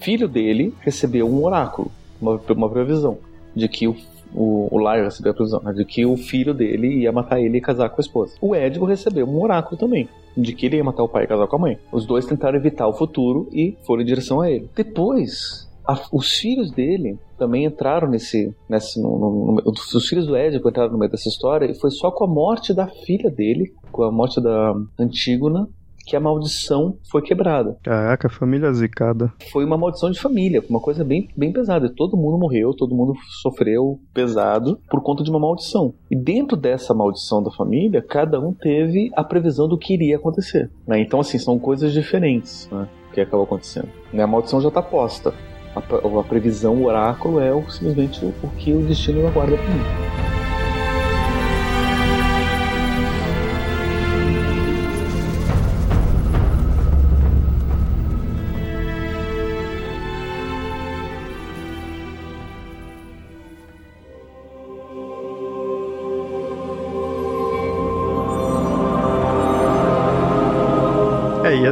[0.00, 1.90] filho dele recebeu um oráculo,
[2.20, 3.18] uma, uma previsão
[3.54, 3.96] de que o
[4.36, 7.60] o, o recebeu a previsão né, de que o filho dele ia matar ele e
[7.60, 8.34] casar com a esposa.
[8.40, 11.46] O Édipo recebeu um oráculo também, de que ele ia matar o pai e casar
[11.46, 11.78] com a mãe.
[11.90, 14.68] Os dois tentaram evitar o futuro e foram em direção a ele.
[14.76, 18.54] Depois, a, os filhos dele também entraram nesse.
[18.68, 21.90] nesse no, no, no, os filhos do Édipo entraram no meio dessa história e foi
[21.90, 25.68] só com a morte da filha dele, com a morte da Antígona,
[26.06, 27.76] que a maldição foi quebrada.
[27.82, 29.32] Caraca, família zicada.
[29.52, 31.92] Foi uma maldição de família, uma coisa bem, bem pesada.
[31.92, 35.94] Todo mundo morreu, todo mundo sofreu pesado por conta de uma maldição.
[36.10, 40.70] E dentro dessa maldição da família, cada um teve a previsão do que iria acontecer.
[40.86, 41.00] Né?
[41.00, 43.88] Então, assim, são coisas diferentes né, que acabou acontecendo.
[44.12, 44.22] Né?
[44.22, 45.34] A maldição já está posta.
[45.74, 50.25] A, a, previsão, o oráculo é simplesmente o que o destino aguarda para mim.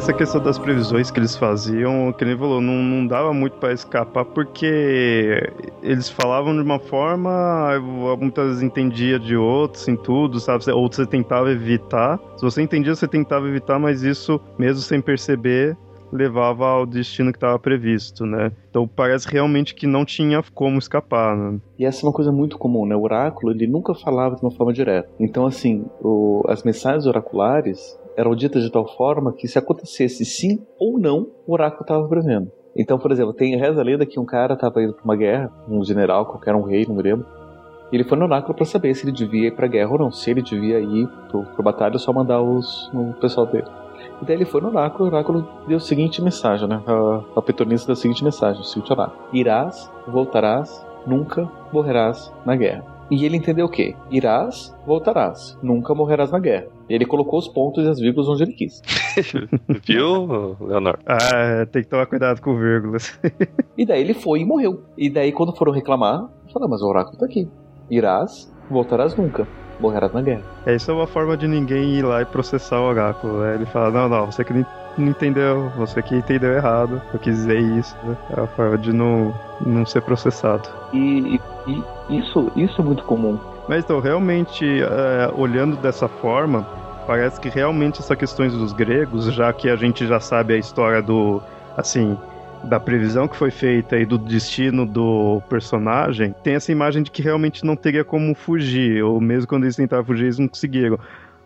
[0.05, 3.73] Essa questão das previsões que eles faziam, que nem falou, não, não dava muito para
[3.73, 5.51] escapar porque
[5.83, 7.81] eles falavam de uma forma,
[8.21, 10.71] muitas vezes entendia de outros em tudo, sabe?
[10.71, 12.21] Ou você tentava evitar.
[12.37, 15.75] Se você entendia, você tentava evitar, mas isso, mesmo sem perceber,
[16.13, 18.53] levava ao destino que estava previsto, né?
[18.69, 21.59] Então parece realmente que não tinha como escapar, né?
[21.79, 22.95] E essa é uma coisa muito comum, né?
[22.95, 25.09] O oráculo, ele nunca falava de uma forma direta.
[25.19, 30.65] Então, assim, o, as mensagens oraculares, eram ditas de tal forma que se acontecesse sim
[30.79, 32.51] ou não, o oráculo estava prevendo.
[32.77, 35.53] Então, por exemplo, tem reza a lenda que um cara estava indo para uma guerra,
[35.69, 37.27] um general, qualquer um rei, não me lembro,
[37.93, 39.99] e ele foi no oráculo para saber se ele devia ir para a guerra ou
[39.99, 43.69] não, se ele devia ir para a batalha ou só mandar os, o pessoal dele.
[44.21, 46.83] E daí ele foi no oráculo, o oráculo deu a seguinte mensagem, né?
[46.87, 49.19] A, a deu a seguinte mensagem, o seguinte oráculo.
[49.33, 52.94] Irás, voltarás, nunca morrerás na guerra.
[53.11, 53.95] E ele entendeu o quê?
[54.11, 56.67] Irás, voltarás, nunca morrerás na guerra.
[56.89, 58.83] E ele colocou os pontos e as vírgulas onde ele quis.
[59.87, 61.03] Viu, Leonardo?
[61.07, 63.19] Ah, tem que tomar cuidado com vírgulas.
[63.77, 64.85] e daí ele foi e morreu.
[64.97, 67.49] E daí quando foram reclamar, falaram, mas o oráculo tá aqui.
[67.91, 69.47] Irás, voltarás nunca
[69.81, 70.43] morrerás na guerra.
[70.67, 73.41] É, isso é uma forma de ninguém ir lá e processar o oráculo.
[73.41, 73.55] Né?
[73.55, 74.65] Ele fala, não, não, você que não
[74.99, 77.97] entendeu, você que entendeu errado, eu quis dizer isso.
[78.05, 78.17] Né?
[78.37, 79.35] É a forma de não,
[79.65, 80.69] não ser processado.
[80.93, 83.39] E, e, e isso, isso é muito comum.
[83.69, 86.67] Mas então, realmente, é, olhando dessa forma,
[87.07, 91.01] parece que realmente essas questões dos gregos, já que a gente já sabe a história
[91.01, 91.43] do,
[91.77, 92.17] assim,
[92.65, 97.23] da previsão que foi feita e do destino do personagem, tem essa imagem de que
[97.23, 100.99] realmente não teria como fugir, ou mesmo quando eles tentaram fugir, eles não conseguiram.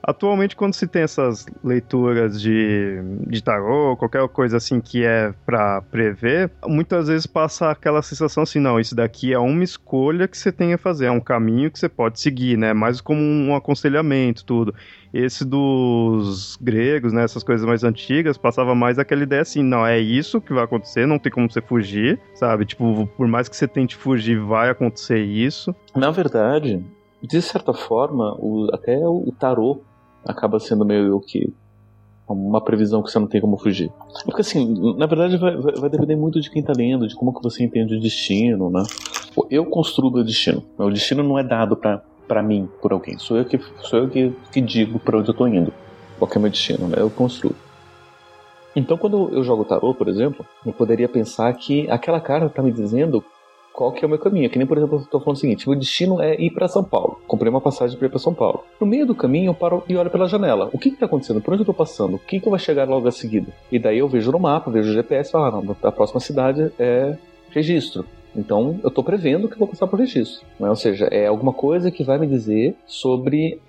[0.03, 5.83] Atualmente, quando se tem essas leituras de, de tarô, qualquer coisa assim que é para
[5.83, 10.51] prever, muitas vezes passa aquela sensação assim, não, isso daqui é uma escolha que você
[10.51, 12.73] tem a fazer, é um caminho que você pode seguir, né?
[12.73, 14.75] Mais como um aconselhamento, tudo.
[15.13, 19.99] Esse dos gregos, né, essas coisas mais antigas, passava mais aquela ideia assim, não, é
[19.99, 22.67] isso que vai acontecer, não tem como você fugir, sabe?
[22.67, 25.75] Tipo, por mais que você tente fugir, vai acontecer isso.
[25.97, 26.85] Na verdade,
[27.23, 29.81] de certa forma, o, até o tarô
[30.29, 31.53] acaba sendo meio que
[32.29, 33.91] uma previsão que você não tem como fugir.
[34.25, 37.43] Porque assim, na verdade vai, vai, depender muito de quem está lendo, de como que
[37.43, 38.83] você entende o destino, né?
[39.51, 40.63] Eu construo o destino.
[40.77, 43.19] O destino não é dado para para mim por alguém.
[43.19, 45.73] Sou eu que sou eu que, que digo para onde eu estou indo.
[46.19, 46.97] Qual é o meu destino, né?
[46.99, 47.55] Eu construo.
[48.77, 52.71] Então, quando eu jogo tarô, por exemplo, eu poderia pensar que aquela carta está me
[52.71, 53.25] dizendo
[53.79, 54.51] qual que é o meu caminho.
[54.51, 56.83] Que nem, por exemplo, eu estou falando o seguinte: meu destino é ir para São
[56.83, 57.21] Paulo.
[57.29, 58.65] Comprei uma passagem para ir para São Paulo.
[58.81, 60.69] No meio do caminho, eu paro e olho pela janela.
[60.73, 61.41] O que está acontecendo?
[61.41, 62.17] Por onde eu estou passando?
[62.17, 63.53] O que, que vai chegar logo a seguida?
[63.71, 66.19] E daí eu vejo no mapa, vejo o GPS e falo: ah, não, a próxima
[66.19, 67.17] cidade é
[67.51, 68.05] registro.
[68.35, 70.45] Então, eu estou prevendo que vou passar por registro.
[70.59, 70.69] Né?
[70.69, 73.61] Ou seja, é alguma coisa que vai me dizer sobre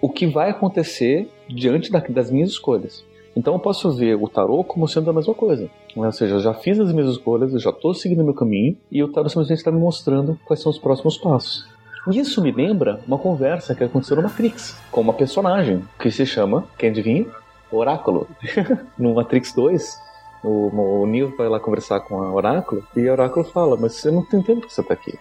[0.00, 3.04] o que vai acontecer diante da, das minhas escolhas.
[3.34, 5.70] Então eu posso ver o tarô como sendo a mesma coisa.
[5.96, 6.06] Né?
[6.06, 9.02] Ou seja, eu já fiz as minhas escolhas, eu já estou seguindo meu caminho, e
[9.02, 11.66] o tarô simplesmente está me mostrando quais são os próximos passos.
[12.10, 16.64] Isso me lembra uma conversa que aconteceu no Matrix, com uma personagem que se chama,
[16.76, 17.26] quem adivinha?
[17.70, 18.26] Oráculo.
[18.98, 19.98] no Matrix 2,
[20.42, 24.10] o, o Neo vai lá conversar com a Oráculo e a Oráculo fala: Mas você
[24.10, 25.18] não tem tempo que você está aqui.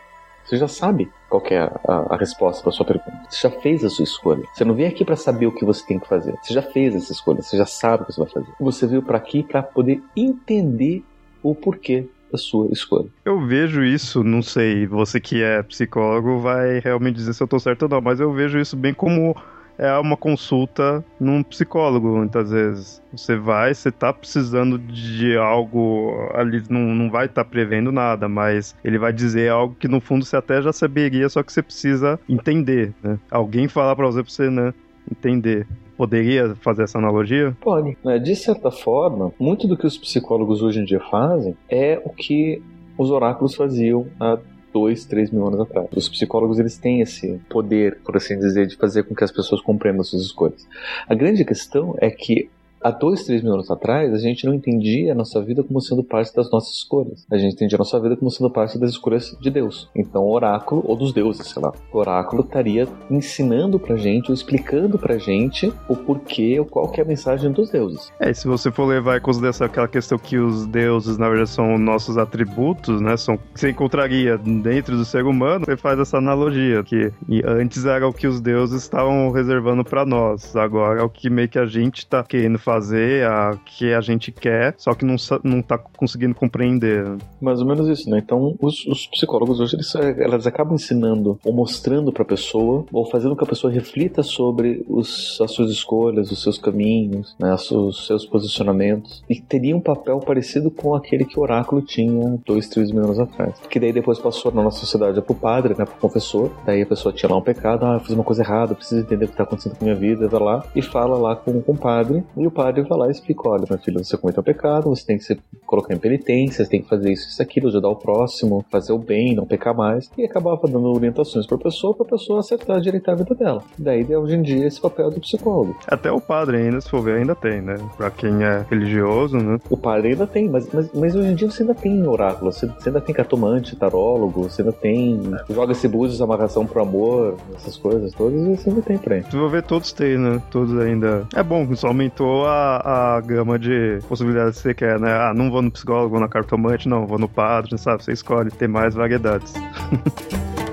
[0.52, 3.14] Você já sabe qual é a, a, a resposta para sua pergunta.
[3.30, 4.44] Você já fez a sua escolha.
[4.54, 6.36] Você não veio aqui para saber o que você tem que fazer.
[6.44, 7.42] Você já fez essa escolha.
[7.42, 8.48] Você já sabe o que você vai fazer.
[8.60, 11.06] Você veio para aqui para poder entender
[11.42, 13.08] o porquê da sua escolha.
[13.24, 17.58] Eu vejo isso, não sei, você que é psicólogo vai realmente dizer se eu tô
[17.58, 19.34] certo ou não, mas eu vejo isso bem como
[19.82, 23.02] é uma consulta num psicólogo, muitas vezes.
[23.12, 28.30] Você vai, você tá precisando de algo ali, não, não vai estar tá prevendo nada,
[28.30, 31.64] mas ele vai dizer algo que no fundo você até já saberia, só que você
[31.64, 33.18] precisa entender, né?
[33.32, 34.72] Alguém falar para você pra você, né,
[35.10, 35.68] entender.
[35.98, 37.56] Poderia fazer essa analogia?
[37.60, 37.98] Pode.
[38.04, 38.20] Né?
[38.20, 42.62] De certa forma, muito do que os psicólogos hoje em dia fazem é o que
[42.98, 44.38] os oráculos faziam há
[44.72, 45.88] dois, três mil anos atrás.
[45.96, 49.62] Os psicólogos eles têm esse poder, por assim dizer, de fazer com que as pessoas
[49.62, 50.68] compreendam suas escolhas.
[51.08, 52.50] A grande questão é que
[52.84, 56.04] há dois, três mil anos atrás, a gente não entendia a nossa vida como sendo
[56.04, 57.26] parte das nossas escolhas.
[57.32, 59.90] A gente entendia a nossa vida como sendo parte das escolhas de Deus.
[59.96, 64.34] Então, o oráculo, ou dos deuses, sei lá, o oráculo estaria ensinando pra gente, ou
[64.34, 68.12] explicando pra gente o porquê, ou qual que é a mensagem dos deuses.
[68.20, 71.50] É, e se você for levar em consideração aquela questão que os deuses, na verdade,
[71.50, 76.18] são nossos atributos, né, são que você encontraria dentro do ser humano, você faz essa
[76.18, 77.12] analogia, que
[77.46, 81.50] antes era o que os deuses estavam reservando para nós, agora é o que meio
[81.50, 85.16] que a gente tá querendo fazer fazer a que a gente quer, só que não,
[85.44, 87.18] não tá conseguindo compreender.
[87.42, 88.20] Mais ou menos isso, né?
[88.20, 93.36] Então, os, os psicólogos hoje, eles, elas acabam ensinando ou mostrando pra pessoa, ou fazendo
[93.36, 97.54] que a pessoa reflita sobre os, as suas escolhas, os seus caminhos, né?
[97.54, 102.70] os seus posicionamentos, e teria um papel parecido com aquele que o oráculo tinha dois,
[102.70, 103.56] três mil anos atrás.
[103.70, 105.84] Que daí depois passou na nossa sociedade pro padre, né?
[105.84, 109.02] Pro confessor, daí a pessoa tinha lá um pecado, ah, fiz uma coisa errada, preciso
[109.02, 111.62] entender o que tá acontecendo com a minha vida, vai lá, e fala lá com,
[111.62, 114.16] com o padre, e o padre padre vai lá e explica: olha, meu filho, você
[114.18, 117.42] cometeu pecado, você tem que se colocar em penitência, você tem que fazer isso, isso,
[117.42, 120.10] aquilo, ajudar o próximo, fazer o bem, não pecar mais.
[120.18, 123.64] E acabava dando orientações pra pessoa, pra pessoa acertar, direitar a vida dela.
[123.78, 125.76] Daí, hoje em dia, esse papel do psicólogo.
[125.88, 127.78] Até o padre ainda, se for ver, ainda tem, né?
[127.98, 129.60] Pra quem é religioso, né?
[129.70, 132.68] O padre ainda tem, mas, mas, mas hoje em dia você ainda tem oráculo, você,
[132.68, 135.20] você ainda tem cartomante, tarólogo, você ainda tem.
[135.50, 139.26] Joga esse búzios, amarração pro amor, essas coisas todas, e você ainda tem pra ele.
[139.26, 140.42] Se for ver, todos têm, né?
[140.52, 141.28] Todos ainda.
[141.36, 145.12] É bom, só aumentou a, a gama de possibilidades que você quer, né?
[145.12, 148.04] Ah, não vou no psicólogo, vou na cartomante, não, vou no padre, sabe?
[148.04, 149.54] Você escolhe, tem mais variedades.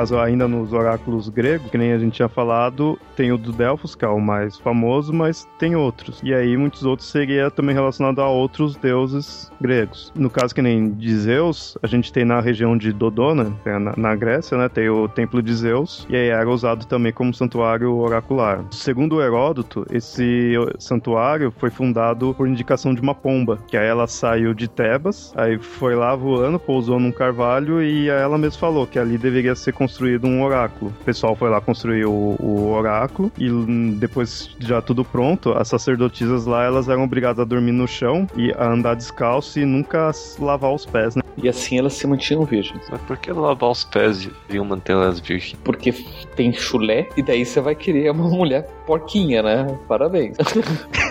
[0.00, 3.94] caso ainda nos oráculos gregos, que nem a gente tinha falado, tem o do Delfos,
[3.94, 6.20] que é o mais famoso, mas tem outros.
[6.24, 10.10] E aí muitos outros seria também relacionado a outros deuses gregos.
[10.16, 13.92] No caso que nem de Zeus, a gente tem na região de Dodona, é na,
[13.94, 17.94] na Grécia, né, tem o templo de Zeus, e aí era usado também como santuário
[17.94, 18.64] oracular.
[18.70, 24.54] Segundo Heródoto, esse santuário foi fundado por indicação de uma pomba, que aí ela saiu
[24.54, 29.18] de Tebas, aí foi lá voando, pousou num carvalho e ela mesma falou que ali
[29.18, 29.89] deveria ser construído
[30.22, 30.92] um oráculo.
[31.00, 33.48] O pessoal foi lá construir o, o oráculo e
[33.96, 38.52] depois já tudo pronto, as sacerdotisas lá elas eram obrigadas a dormir no chão e
[38.52, 41.22] a andar descalço e nunca lavar os pés, né?
[41.42, 42.86] E assim elas se mantinham virgens.
[42.90, 45.58] Mas por que lavar os pés e manter elas virgens?
[45.64, 45.92] Porque
[46.36, 49.78] tem chulé e daí você vai querer uma mulher porquinha, né?
[49.88, 50.36] Parabéns.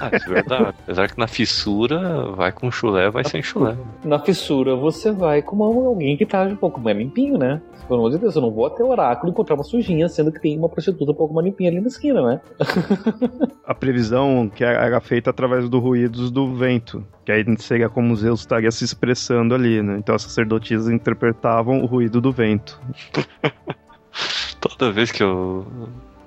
[0.00, 0.74] ah, é verdade.
[0.82, 3.76] Apesar que na fissura, vai com chulé, vai sem chulé.
[4.04, 7.60] Na fissura você vai com alguém que tá um pouco mais limpinho, né?
[7.86, 10.40] Pelo amor de Deus, eu não vou até o oráculo encontrar uma sujinha, sendo que
[10.40, 12.40] tem uma prostituta um pouco mais limpinha ali na esquina, né?
[13.64, 18.40] a previsão que era feita através dos ruídos do vento, que aí seria como Zeus
[18.40, 19.96] estaria se expressando ali, né?
[19.98, 22.80] Então as sacerdotisas interpretavam o ruído do vento.
[24.60, 25.66] Toda vez que eu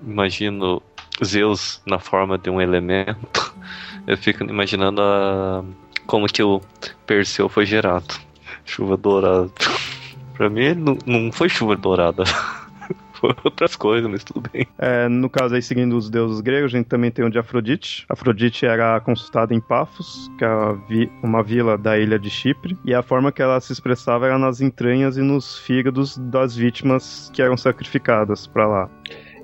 [0.06, 0.82] imagino
[1.26, 3.56] Zeus na forma de um elemento,
[4.08, 5.64] eu fico imaginando a...
[6.06, 6.62] como que o
[7.06, 8.16] Perseu foi gerado.
[8.66, 9.50] Chuva dourada.
[10.36, 12.24] Pra mim, não, não foi chuva dourada.
[13.44, 14.68] Outras coisas, mas tudo bem.
[14.78, 18.06] É, no caso aí, seguindo os deuses gregos, a gente também tem o de Afrodite.
[18.10, 20.50] Afrodite era consultada em Pafos, que é
[21.24, 24.62] uma vila da ilha de Chipre, e a forma que ela se expressava era nas
[24.62, 28.90] entranhas e nos fígados das vítimas que eram sacrificadas para lá.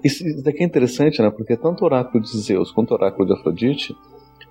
[0.03, 1.29] Isso daqui é interessante, né?
[1.29, 3.95] Porque tanto o oráculo de Zeus quanto o oráculo de Afrodite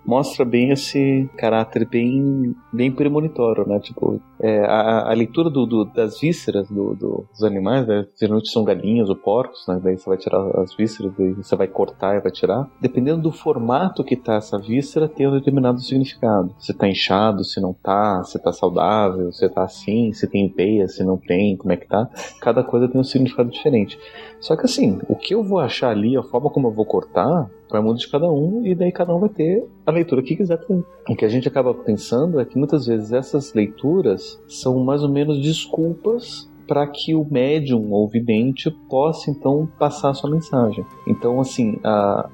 [0.04, 3.78] mostra bem esse caráter bem, bem premonitório, né?
[3.80, 8.06] Tipo, é, a, a, leitura do, do, das vísceras do, do, dos animais, né?
[8.18, 9.80] geralmente são galinhas ou porcos, né?
[9.82, 12.68] Daí você vai tirar as vísceras, daí você vai cortar e vai tirar.
[12.80, 16.54] Dependendo do formato que tá essa víscera, tem um determinado significado.
[16.58, 20.88] Se tá inchado, se não tá, se tá saudável, se tá assim, se tem veia,
[20.88, 22.08] se não tem, como é que tá.
[22.40, 23.98] Cada coisa tem um significado diferente.
[24.42, 27.48] Só que assim, o que eu vou achar ali, a forma como eu vou cortar,
[27.70, 30.58] vai mudar de cada um, e daí cada um vai ter a leitura que quiser
[30.58, 30.84] ter.
[31.08, 35.08] O que a gente acaba pensando é que muitas vezes essas leituras são mais ou
[35.08, 40.84] menos desculpas para que o médium ou vidente possa então passar a sua mensagem.
[41.06, 42.28] Então, assim, a,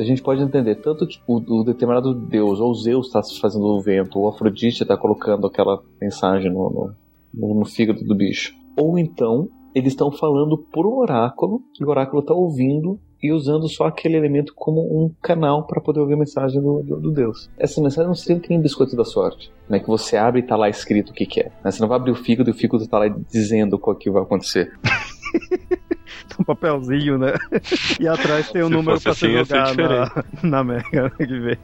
[0.00, 3.80] a gente pode entender tanto que o, o determinado deus, ou Zeus está fazendo o
[3.80, 6.92] vento, ou Afrodite está colocando aquela mensagem no,
[7.32, 8.52] no, no fígado do bicho.
[8.76, 13.66] Ou então eles estão falando por um oráculo, e o oráculo está ouvindo e usando
[13.68, 17.48] só aquele elemento como um canal para poder ouvir a mensagem do, do, do, Deus.
[17.58, 19.80] Essa mensagem não seria que nem biscoito da sorte, né?
[19.80, 21.50] Que você abre e está lá escrito o que, que é.
[21.64, 21.70] Né?
[21.70, 24.22] Você não vai abrir o fígado e o fígado está lá dizendo o que vai
[24.22, 24.72] acontecer.
[26.38, 27.34] um papelzinho, né?
[28.00, 31.58] E atrás tem o um número pra assim, você jogar na, na Mega que vem.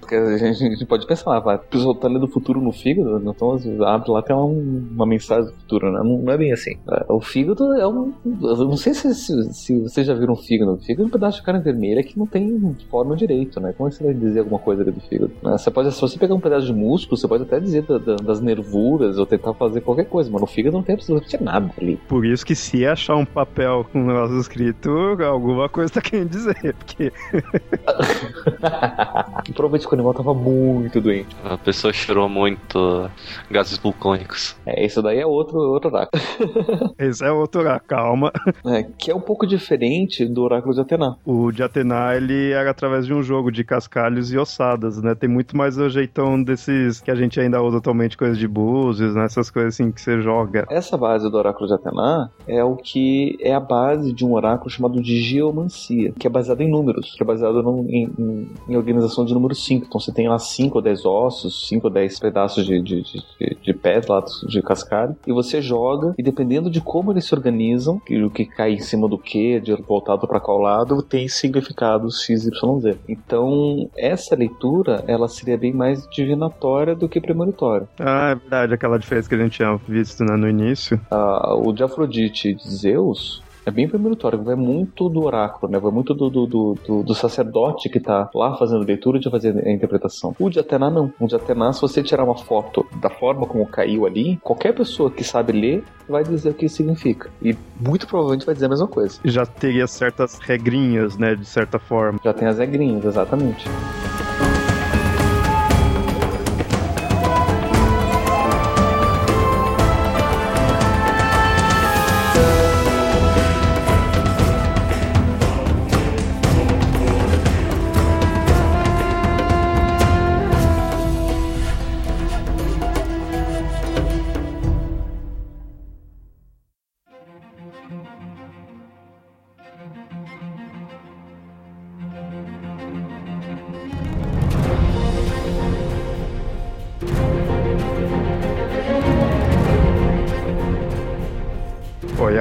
[0.00, 3.22] Porque a gente, a gente pode pensar vai, o tá lendo o futuro no fígado,
[3.24, 6.00] então abre lá tem uma, uma mensagem do futuro, né?
[6.02, 6.76] Não, não, é bem assim.
[6.88, 8.12] É, o fígado é um.
[8.24, 10.74] Eu não sei se, se, se vocês já viram um fígado.
[10.74, 13.72] O fígado é um pedaço de carne vermelha que não tem forma direito, né?
[13.76, 15.32] Como é que você vai dizer alguma coisa ali do fígado?
[15.42, 15.56] Né?
[15.58, 18.16] Você pode, se você pegar um pedaço de músculo, você pode até dizer da, da,
[18.16, 21.96] das nervuras ou tentar fazer qualquer coisa, mas no fígado não tem absolutamente nada ali.
[22.08, 24.90] Por isso que se achar um papel com um negócio escrito,
[25.24, 27.12] alguma coisa tá querendo dizer, porque.
[29.54, 31.36] Provavelmente o animal tava muito doente.
[31.44, 33.10] A pessoa cheirou muito
[33.50, 34.56] gases vulcânicos.
[34.66, 36.22] É, isso daí é outro, outro oráculo.
[36.98, 38.32] Esse é outro oráculo, calma.
[38.66, 41.16] É, que é um pouco diferente do oráculo de Atena.
[41.24, 45.14] O de Atena, ele era através de um jogo de cascalhos e ossadas, né?
[45.14, 49.14] Tem muito mais o jeitão desses que a gente ainda usa atualmente, coisas de búzios,
[49.14, 49.24] né?
[49.24, 50.66] Essas coisas assim que você joga.
[50.70, 54.70] Essa base do oráculo de Atena é o que é a base de um oráculo
[54.70, 58.76] chamado de geomancia, que é baseado em números, que é baseado num, em, em, em,
[58.76, 59.86] organização de número 5.
[59.86, 63.22] Então você tem lá 5 ou 10 ossos, 5 ou 10 pedaços de, de, de,
[63.62, 68.30] de, lá de cascalho, e você joga, e dependendo de como eles se organizam, o
[68.30, 72.96] que cai em cima do que, de voltado para qual lado, tem significados XYZ.
[73.08, 77.88] Então, essa leitura, ela seria bem mais divinatória do que premonitória.
[77.98, 81.00] Ah, é verdade, aquela diferença que a gente tinha visto né, no início.
[81.10, 85.78] Ah, o de Afrodite de Zeus, é bem premonitório, vai muito do oráculo, né?
[85.80, 89.72] Vai muito do, do, do, do, sacerdote que tá lá fazendo leitura de fazer a
[89.72, 90.34] interpretação.
[90.38, 91.12] O de Atena não.
[91.18, 95.10] O de Atena, se você tirar uma foto da forma como caiu ali, qualquer pessoa
[95.10, 97.28] que sabe ler vai dizer o que significa.
[97.42, 99.18] E muito provavelmente vai dizer a mesma coisa.
[99.24, 101.34] Já teria certas regrinhas, né?
[101.34, 102.20] De certa forma.
[102.22, 103.66] Já tem as regrinhas, exatamente.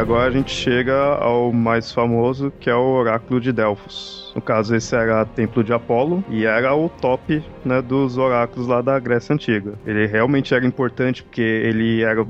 [0.06, 4.32] Agora a gente chega ao mais famoso, que é o Oráculo de Delfos.
[4.36, 8.84] No caso, esse era Templo de Apolo e era o top né, dos oráculos lá
[8.84, 9.74] da Grécia Antiga.
[9.84, 12.24] Ele realmente era importante porque ele era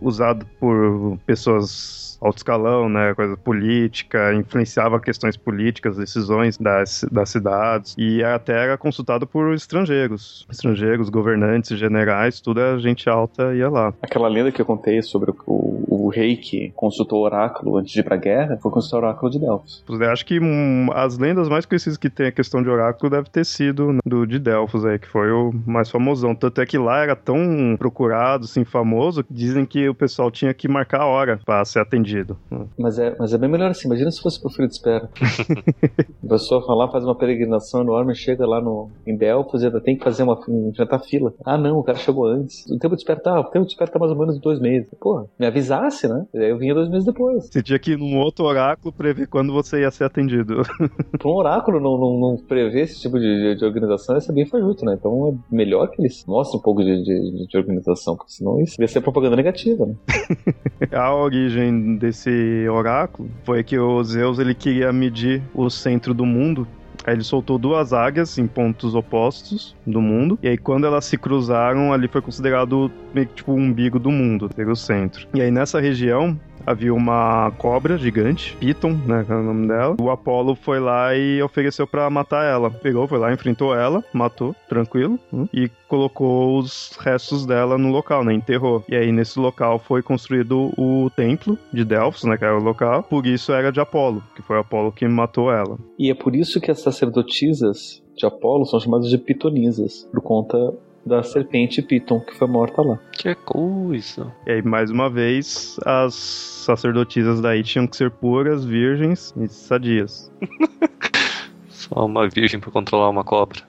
[0.00, 7.94] usado por pessoas alto escalão, né, coisa política, influenciava questões políticas, decisões das, das cidades
[7.96, 13.94] e até era consultado por estrangeiros, estrangeiros, governantes, generais, tudo a gente alta ia lá.
[14.02, 17.92] Aquela lenda que eu contei sobre o, o, o rei que consultou o oráculo antes
[17.92, 19.84] de ir pra guerra foi consultar o oráculo de Delfos.
[19.88, 23.30] Eu acho que hum, as lendas mais conhecidas que tem a questão de oráculo deve
[23.30, 26.34] ter sido do de Delfos aí, que foi o mais famosão.
[26.34, 30.52] Tanto é que lá era tão procurado, assim, famoso, que dizem que o pessoal tinha
[30.52, 32.36] que marcar a hora para ser atendido
[32.78, 33.86] mas é, mas é bem melhor assim.
[33.88, 35.08] Imagina se fosse pro filho de espera.
[36.24, 39.80] a pessoa vai lá, faz uma peregrinação enorme, chega lá no, em Delfos e ainda
[39.80, 40.38] tem que fazer uma
[40.72, 41.32] jantar fila.
[41.44, 42.66] Ah, não, o cara chegou antes.
[42.66, 44.90] O tempo de espera tá, o tempo de espera tá mais ou menos dois meses.
[45.00, 46.26] Pô, me avisasse, né?
[46.34, 47.48] Eu vinha dois meses depois.
[47.50, 50.62] Você tinha que ir num outro oráculo prever quando você ia ser atendido.
[51.18, 54.84] Pra um oráculo não, não, não prever esse tipo de, de organização, é bem fajuto,
[54.84, 54.96] né?
[54.98, 58.80] Então é melhor que eles mostrem um pouco de, de, de organização, porque senão isso
[58.80, 59.94] ia ser propaganda negativa, né?
[60.92, 66.66] a origem desse oráculo foi que o Zeus ele queria medir o centro do mundo
[67.04, 70.38] Aí ele soltou duas águias em pontos opostos do mundo.
[70.42, 74.10] E aí, quando elas se cruzaram, ali foi considerado meio que tipo o umbigo do
[74.10, 75.26] mundo, ser o centro.
[75.34, 79.96] E aí, nessa região, havia uma cobra gigante, Piton, né, que é o nome dela.
[80.00, 82.70] O Apolo foi lá e ofereceu para matar ela.
[82.70, 88.24] Pegou, foi lá, enfrentou ela, matou, tranquilo, hum, e colocou os restos dela no local,
[88.24, 88.84] né, enterrou.
[88.88, 93.02] E aí nesse local foi construído o templo de Delfos, né, que era o local.
[93.02, 95.78] Por isso era de Apolo, que foi Apolo que matou ela.
[95.98, 100.56] E é por isso que as sacerdotisas de Apolo são chamadas de pitonisas, por conta
[101.04, 102.98] da serpente Piton, que foi morta lá.
[103.12, 104.32] Que coisa!
[104.46, 110.30] E aí, mais uma vez, as sacerdotisas daí tinham que ser puras, virgens e sadias.
[111.68, 113.60] Só uma virgem para controlar uma cobra.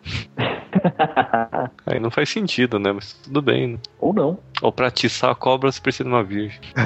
[1.86, 2.92] Aí não faz sentido, né?
[2.92, 3.68] Mas tudo bem.
[3.68, 3.78] Né?
[4.00, 4.38] Ou não.
[4.62, 6.60] Ou pra atiçar a cobra você precisa de uma virgem.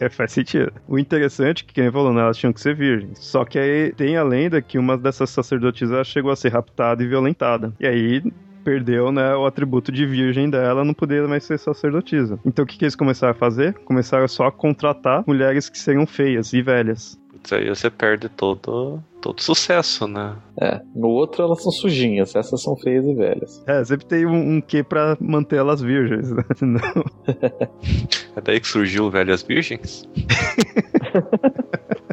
[0.00, 0.72] É, faz sentido.
[0.88, 3.18] O interessante é que, quem falou, né, elas tinham que ser virgens.
[3.18, 7.06] Só que aí tem a lenda que uma dessas sacerdotisas chegou a ser raptada e
[7.06, 7.72] violentada.
[7.78, 8.22] E aí
[8.62, 12.38] perdeu né, o atributo de virgem dela, não poderia mais ser sacerdotisa.
[12.44, 13.74] Então o que, que eles começaram a fazer?
[13.84, 17.18] Começaram só a contratar mulheres que seriam feias e velhas.
[17.30, 20.36] Putz, aí você perde todo, todo sucesso, né?
[20.60, 23.62] É, no outro elas são sujinhas, essas são feias e velhas.
[23.66, 26.44] É, sempre tem um, um quê pra manter elas virgens, né?
[26.62, 27.04] Não.
[28.36, 30.08] é daí que surgiu Velhas Virgens?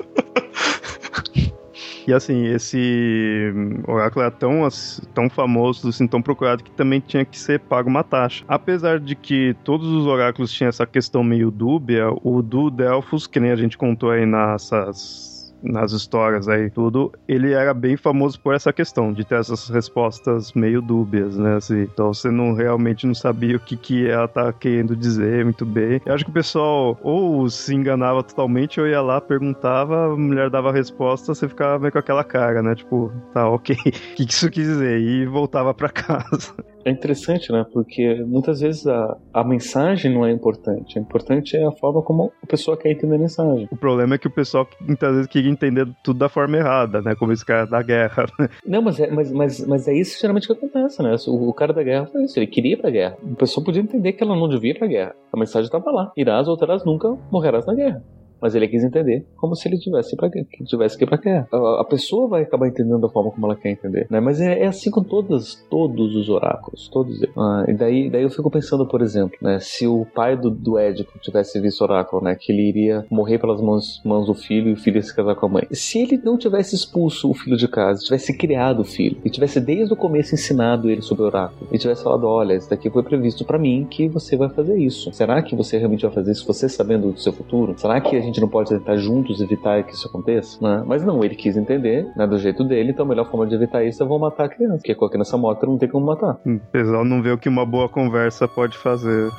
[2.10, 3.54] E assim, esse
[3.88, 4.68] oráculo era tão,
[5.14, 8.44] tão famoso, assim, tão procurado, que também tinha que ser pago uma taxa.
[8.48, 13.40] Apesar de que todos os oráculos tinham essa questão meio dúbia, o do Delphos, que
[13.40, 15.29] nem a gente contou aí nessas
[15.62, 20.54] nas histórias aí tudo, ele era bem famoso por essa questão, de ter essas respostas
[20.54, 21.56] meio dúbias, né?
[21.56, 25.66] Assim, então você não realmente não sabia o que, que ela tá querendo dizer muito
[25.66, 26.02] bem.
[26.06, 30.50] Eu acho que o pessoal ou se enganava totalmente, ou ia lá, perguntava, a mulher
[30.50, 32.76] dava a resposta, você ficava meio com aquela cara, né?
[32.76, 35.00] Tipo, tá, ok, o que, que isso quis dizer?
[35.00, 36.54] E voltava para casa.
[36.90, 37.64] É interessante, né?
[37.72, 40.98] Porque muitas vezes a, a mensagem não é importante.
[40.98, 43.68] O importante é a forma como a pessoa quer entender a mensagem.
[43.72, 47.14] O problema é que o pessoal muitas vezes queria entender tudo da forma errada, né?
[47.14, 48.26] Como esse cara da guerra.
[48.40, 48.50] Né?
[48.66, 51.16] Não, mas é, mas, mas, mas é isso geralmente que acontece, né?
[51.28, 53.18] O, o cara da guerra foi isso, ele queria ir pra guerra.
[53.22, 55.16] O pessoal podia entender que ela não devia ir pra guerra.
[55.32, 56.12] A mensagem estava lá.
[56.18, 58.04] Irás ou terás nunca, morrerás na guerra
[58.42, 60.30] mas ele quis entender como se ele tivesse para
[60.66, 61.48] tivesse que para guerra.
[61.52, 64.20] A, a, pessoa vai acabar entendendo da forma como ela quer entender, né?
[64.20, 67.34] Mas é, é assim com todos, todos os oráculos, todos eles.
[67.38, 69.60] Ah, e daí, daí eu fico pensando, por exemplo, né?
[69.60, 72.36] Se o pai do, do Édipo tivesse visto o oráculo, né?
[72.36, 75.36] Que ele iria morrer pelas mãos, mãos do filho e o filho ia se casar
[75.36, 75.68] com a mãe.
[75.72, 79.60] Se ele não tivesse expulso o filho de casa, tivesse criado o filho e tivesse
[79.60, 83.04] desde o começo ensinado ele sobre o oráculo e tivesse falado, olha, isso daqui foi
[83.04, 85.12] previsto para mim que você vai fazer isso.
[85.14, 86.46] Será que você realmente vai fazer isso?
[86.46, 87.74] Você sabendo do seu futuro?
[87.78, 90.58] Será que a gente não pode tentar juntos evitar que isso aconteça?
[90.62, 90.84] Né?
[90.86, 93.84] Mas não, ele quis entender, né, do jeito dele, então a melhor forma de evitar
[93.84, 96.38] isso é vou matar a criança, porque aqui nessa moto não tem como matar.
[96.46, 99.32] O pessoal não vê o que uma boa conversa pode fazer.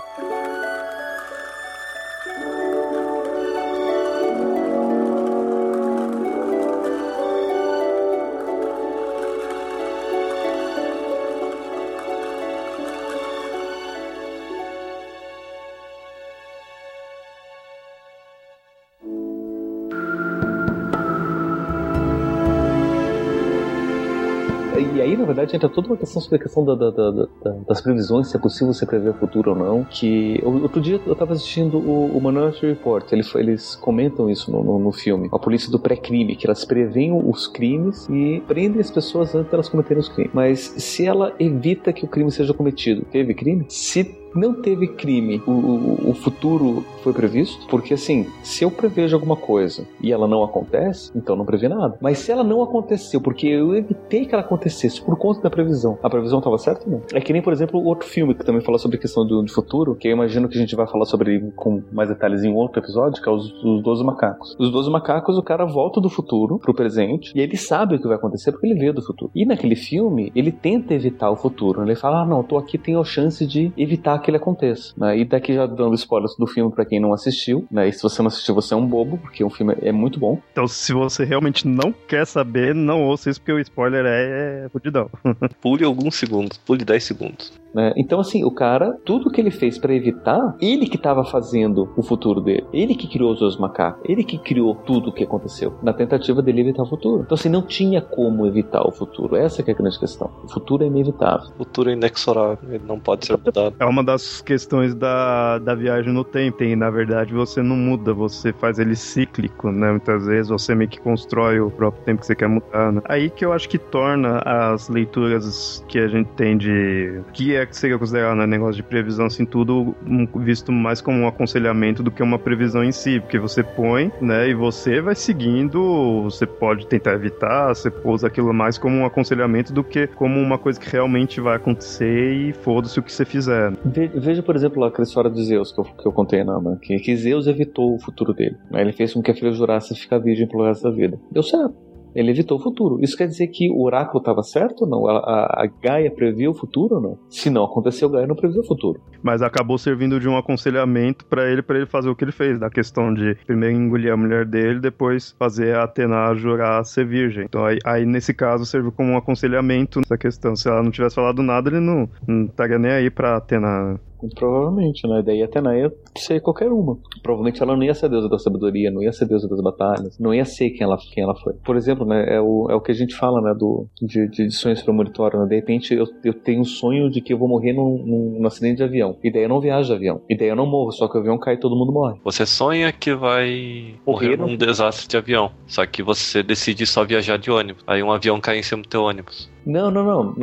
[25.41, 27.29] Verdade, entra toda uma questão sobre a questão da, da, da,
[27.69, 29.85] das previsões, se é possível você prever o futuro ou não.
[29.85, 34.63] Que outro dia eu estava assistindo o, o Minority Report, eles, eles comentam isso no,
[34.63, 35.29] no, no filme.
[35.33, 39.55] A polícia do pré-crime, que elas preveem os crimes e prendem as pessoas antes de
[39.55, 40.33] elas cometerem os crimes.
[40.35, 43.67] Mas se ela evita que o crime seja cometido, teve crime?
[43.69, 49.17] Se não teve crime, o, o, o, futuro foi previsto, porque assim, se eu prevejo
[49.17, 51.97] alguma coisa e ela não acontece, então não previ nada.
[52.01, 55.99] Mas se ela não aconteceu, porque eu evitei que ela acontecesse por conta da previsão,
[56.03, 57.03] a previsão estava certa ou não?
[57.13, 59.53] É que nem, por exemplo, outro filme que também fala sobre a questão do, do,
[59.53, 62.81] futuro, que eu imagino que a gente vai falar sobre com mais detalhes em outro
[62.81, 64.57] episódio, que é os, os 12 macacos.
[64.59, 68.07] Os 12 macacos, o cara volta do futuro pro presente e ele sabe o que
[68.07, 69.31] vai acontecer porque ele veio do futuro.
[69.35, 71.83] E naquele filme, ele tenta evitar o futuro.
[71.83, 74.93] Ele fala: ah, não, tô aqui, tenho a chance de evitar que ele aconteça.
[74.97, 75.19] Né?
[75.19, 77.89] E daqui já dando spoilers do filme para quem não assistiu, né?
[77.89, 80.39] E se você não assistiu, você é um bobo, porque o filme é muito bom.
[80.53, 84.69] Então, se você realmente não quer saber, não ouça isso, porque o spoiler é, é
[84.69, 85.11] fudidão.
[85.61, 87.60] pule alguns segundos, pule 10 segundos.
[87.75, 87.93] Né?
[87.97, 92.03] Então, assim, o cara, tudo que ele fez para evitar, ele que estava fazendo o
[92.03, 92.67] futuro dele.
[92.73, 94.03] Ele que criou os dois macacos.
[94.09, 95.75] Ele que criou tudo o que aconteceu.
[95.83, 97.23] Na tentativa dele evitar o futuro.
[97.23, 99.37] Então, assim, não tinha como evitar o futuro.
[99.37, 100.31] Essa é a grande questão.
[100.45, 101.49] O futuro é inevitável.
[101.55, 102.59] O futuro é inexorável.
[102.69, 103.75] Ele não pode ser mudado.
[103.79, 106.63] É uma das questões da, da viagem no tempo.
[106.65, 108.13] E, na verdade, você não muda.
[108.13, 109.91] Você faz ele cíclico, né?
[109.91, 113.01] Muitas vezes você meio que constrói o próprio tempo que você quer mudar, né?
[113.05, 117.21] Aí que eu acho que torna as leituras que a gente tem de...
[117.33, 119.95] Que é é que seria considerado né, negócio de previsão, assim, tudo
[120.37, 124.49] visto mais como um aconselhamento do que uma previsão em si, porque você põe, né,
[124.49, 129.73] e você vai seguindo, você pode tentar evitar, você usa aquilo mais como um aconselhamento
[129.73, 133.73] do que como uma coisa que realmente vai acontecer e foda-se o que você fizer.
[133.85, 136.53] Veja, por exemplo, aquela história de Zeus que eu, que eu contei, né,
[136.83, 138.57] que, que Zeus evitou o futuro dele.
[138.71, 141.19] Né, ele fez com que a filha jurasse ficar virgem pelo resto da vida.
[141.31, 141.90] Deu certo.
[142.15, 142.99] Ele evitou o futuro.
[143.01, 145.07] Isso quer dizer que o oráculo estava certo ou não?
[145.07, 147.19] A, a, a, Gaia previu o futuro ou não?
[147.29, 149.01] Se não aconteceu, Gaia não previu o futuro.
[149.23, 152.59] Mas acabou servindo de um aconselhamento para ele, para ele fazer o que ele fez,
[152.59, 157.45] da questão de primeiro engolir a mulher dele, depois fazer a Atena jurar ser virgem.
[157.45, 160.57] Então aí, aí nesse caso serviu como um aconselhamento nessa questão.
[160.57, 163.99] Se ela não tivesse falado nada, ele não, não estaria nem aí pra Atena
[164.35, 165.23] Provavelmente, né?
[165.25, 166.99] Daí Atena ia ser qualquer uma.
[167.23, 169.61] Provavelmente ela não ia ser a deusa da sabedoria, não ia ser a deusa das
[169.61, 171.55] batalhas, não ia ser quem ela, quem ela foi.
[171.65, 174.51] Por exemplo, né, é, o, é o que a gente fala, né, do, de, de
[174.51, 175.49] sonhos premonitórios, né?
[175.49, 178.47] De repente eu, eu tenho um sonho de que eu vou morrer num, num, num,
[178.47, 179.17] acidente de avião.
[179.23, 180.21] E daí eu não viajo de avião.
[180.29, 182.19] E daí eu não morro, só que o avião cai e todo mundo morre.
[182.25, 187.39] Você sonha que vai morrer num desastre de avião, só que você decide só viajar
[187.39, 187.83] de ônibus.
[187.87, 189.51] Aí um avião cai em cima do teu ônibus.
[189.65, 190.35] Não, não, não.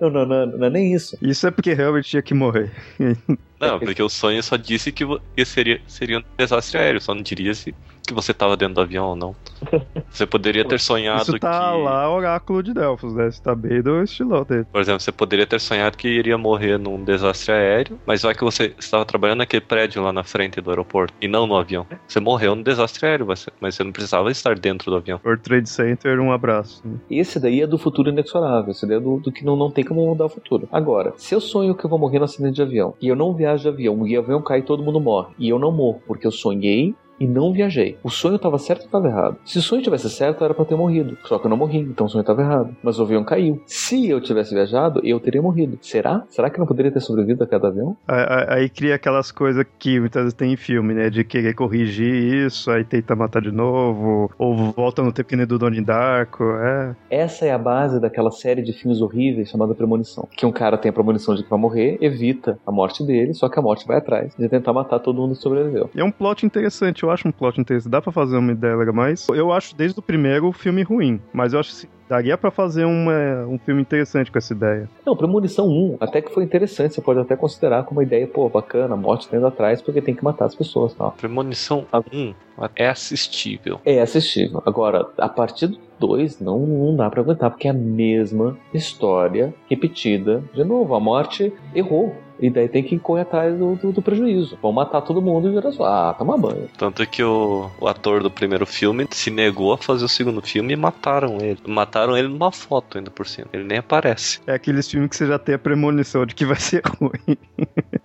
[0.00, 1.16] Não, não, não, não, é nem isso.
[1.22, 2.72] Isso é porque realmente tinha que morrer.
[3.58, 5.04] Não, porque o sonho só disse que
[5.44, 7.74] seria, seria um desastre aéreo, só não diria se
[8.06, 9.34] que você estava dentro do avião ou não.
[10.10, 11.82] Você poderia ter sonhado Isso tá que.
[11.82, 13.28] lá, Oráculo de Delfos, né?
[13.28, 14.66] Isso tá bem do estilo dele.
[14.70, 18.44] Por exemplo, você poderia ter sonhado que iria morrer num desastre aéreo, mas vai que
[18.44, 21.86] você estava trabalhando naquele prédio lá na frente do aeroporto e não no avião.
[22.06, 25.20] Você morreu no desastre aéreo, mas mas você não precisava estar dentro do avião.
[25.24, 26.82] World Trade Center, um abraço.
[27.10, 29.84] Esse daí é do futuro inexorável, esse daí é do, do que não, não tem
[29.84, 30.68] como mudar o futuro.
[30.70, 33.34] Agora, se eu sonho que eu vou morrer no acidente de avião, e eu não
[33.34, 36.02] viajo de avião, e o avião cai e todo mundo morre, e eu não morro,
[36.06, 37.96] porque eu sonhei e não viajei.
[38.02, 39.36] O sonho estava certo ou estava errado?
[39.44, 41.16] Se o sonho tivesse certo, era para ter morrido.
[41.24, 42.76] Só que eu não morri, então o sonho estava errado.
[42.82, 43.60] Mas o avião caiu.
[43.66, 45.78] Se eu tivesse viajado, eu teria morrido.
[45.80, 46.22] Será?
[46.28, 47.96] Será que eu não poderia ter sobrevivido a cada avião?
[48.06, 51.08] Aí, aí- cria aquelas coisas que muitas vezes tem em filme, né?
[51.08, 55.46] De querer corrigir isso, aí tenta matar de novo, ou volta no tempo que nem
[55.46, 56.94] do Donnie Darko, é.
[57.10, 60.28] Essa é a base daquela série de filmes horríveis chamada Premonição.
[60.36, 63.48] Que um cara tem a premonição de que vai morrer, evita a morte dele, só
[63.48, 65.88] que a morte vai atrás de tentar matar todo mundo que sobreviveu.
[65.94, 67.90] E é um plot interessante, eu acho um plot interessante.
[67.90, 71.20] Dá pra fazer uma ideia legal, mas eu acho desde o primeiro o filme ruim.
[71.32, 74.88] Mas eu acho que daria pra fazer uma, um filme interessante com essa ideia.
[75.04, 78.48] Não, Premonição 1 até que foi interessante, você pode até considerar como uma ideia, pô,
[78.48, 81.12] bacana, a morte indo atrás porque tem que matar as pessoas e tal.
[81.12, 82.34] Premonição 1
[82.74, 83.80] é assistível.
[83.84, 84.62] É assistível.
[84.64, 89.54] Agora, a partir do 2, não, não dá pra aguentar, porque é a mesma história
[89.68, 90.94] repetida de novo.
[90.94, 92.14] A morte errou.
[92.38, 94.58] E daí tem que correr atrás do, do, do prejuízo.
[94.60, 95.84] Vão matar todo mundo e virar só.
[95.84, 96.68] Ah, toma banho.
[96.76, 100.72] Tanto que o, o ator do primeiro filme se negou a fazer o segundo filme
[100.72, 101.58] e mataram ele.
[101.66, 103.48] Mataram ele numa foto ainda por cima.
[103.52, 104.40] Ele nem aparece.
[104.46, 107.38] É aqueles filmes que você já tem a premonição de que vai ser ruim.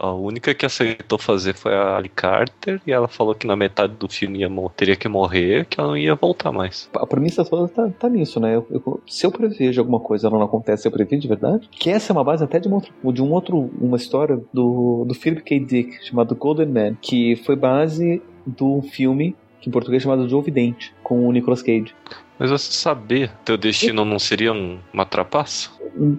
[0.03, 3.93] A única que aceitou fazer foi a Ali Carter e ela falou que na metade
[3.93, 6.89] do filme ia, teria que morrer, que ela não ia voltar mais.
[6.95, 8.55] A premissa toda tá, tá nisso, né?
[8.55, 11.69] Eu- eu- se eu prevejo alguma coisa ela não acontece, eu previ de verdade.
[11.71, 15.05] Que essa é uma base até de, uma outra- de um outro, uma história do,
[15.07, 15.59] do Philip K.
[15.59, 20.41] Dick, chamado Golden Man, que foi base do filme, que em português é chamado Joe
[20.41, 21.93] Vidente, com o Nicolas Cage.
[22.41, 25.69] Mas você saber teu destino não seria um- uma trapaça?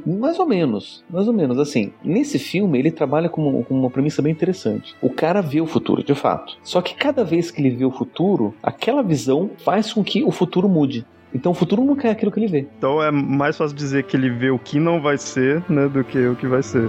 [0.06, 1.58] Mais ou menos, mais ou menos.
[1.58, 4.94] Assim, nesse filme ele trabalha com, com uma premissa bem interessante.
[5.02, 6.56] O cara vê o futuro, de fato.
[6.62, 10.30] Só que cada vez que ele vê o futuro, aquela visão faz com que o
[10.30, 11.04] futuro mude.
[11.34, 12.68] Então o futuro nunca é aquilo que ele vê.
[12.78, 16.04] Então é mais fácil dizer que ele vê o que não vai ser, né, do
[16.04, 16.88] que o que vai ser.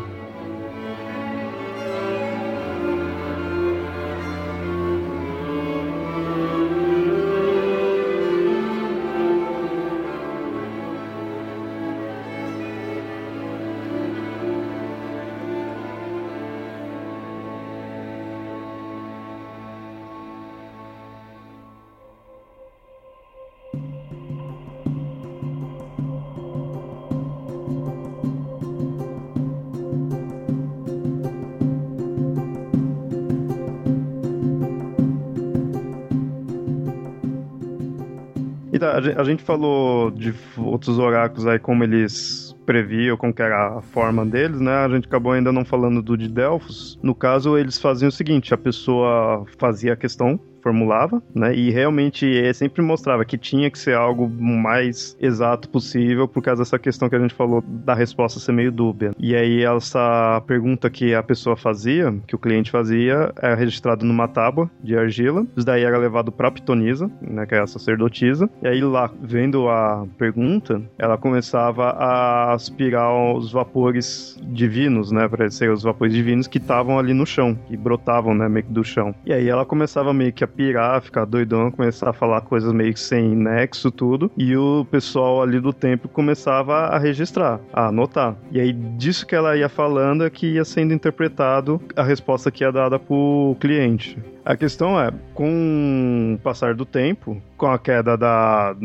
[39.03, 43.77] Então, a gen- a gente falou de outros oráculos aí, como eles previam, como era
[43.77, 44.71] a forma deles, né?
[44.71, 46.97] A gente acabou ainda não falando do de Delfos.
[47.01, 51.53] No caso, eles faziam o seguinte, a pessoa fazia a questão, formulava, né?
[51.53, 56.63] E realmente eh, sempre mostrava que tinha que ser algo mais exato possível por causa
[56.63, 59.11] dessa questão que a gente falou da resposta ser meio dúbia.
[59.19, 64.27] E aí essa pergunta que a pessoa fazia, que o cliente fazia, era registrado numa
[64.27, 65.45] tábua de argila.
[65.55, 68.49] Isso daí era levado para Pitonisa, né, que é a sacerdotisa.
[68.61, 75.49] E aí lá, vendo a pergunta, ela começava a aspirar os vapores divinos, né, para
[75.49, 78.83] ser os vapores divinos que estavam ali no chão, que brotavam, né, meio que do
[78.83, 79.13] chão.
[79.25, 82.93] E aí ela começava meio que a pirar, ficar doidão, começar a falar coisas meio
[82.93, 84.31] que sem nexo, tudo.
[84.37, 88.35] E o pessoal ali do templo começava a registrar, a anotar.
[88.51, 92.63] E aí disso que ela ia falando é que ia sendo interpretado a resposta que
[92.63, 94.17] ia dada pro cliente.
[94.45, 98.75] A questão é, com o passar do tempo, com a queda da.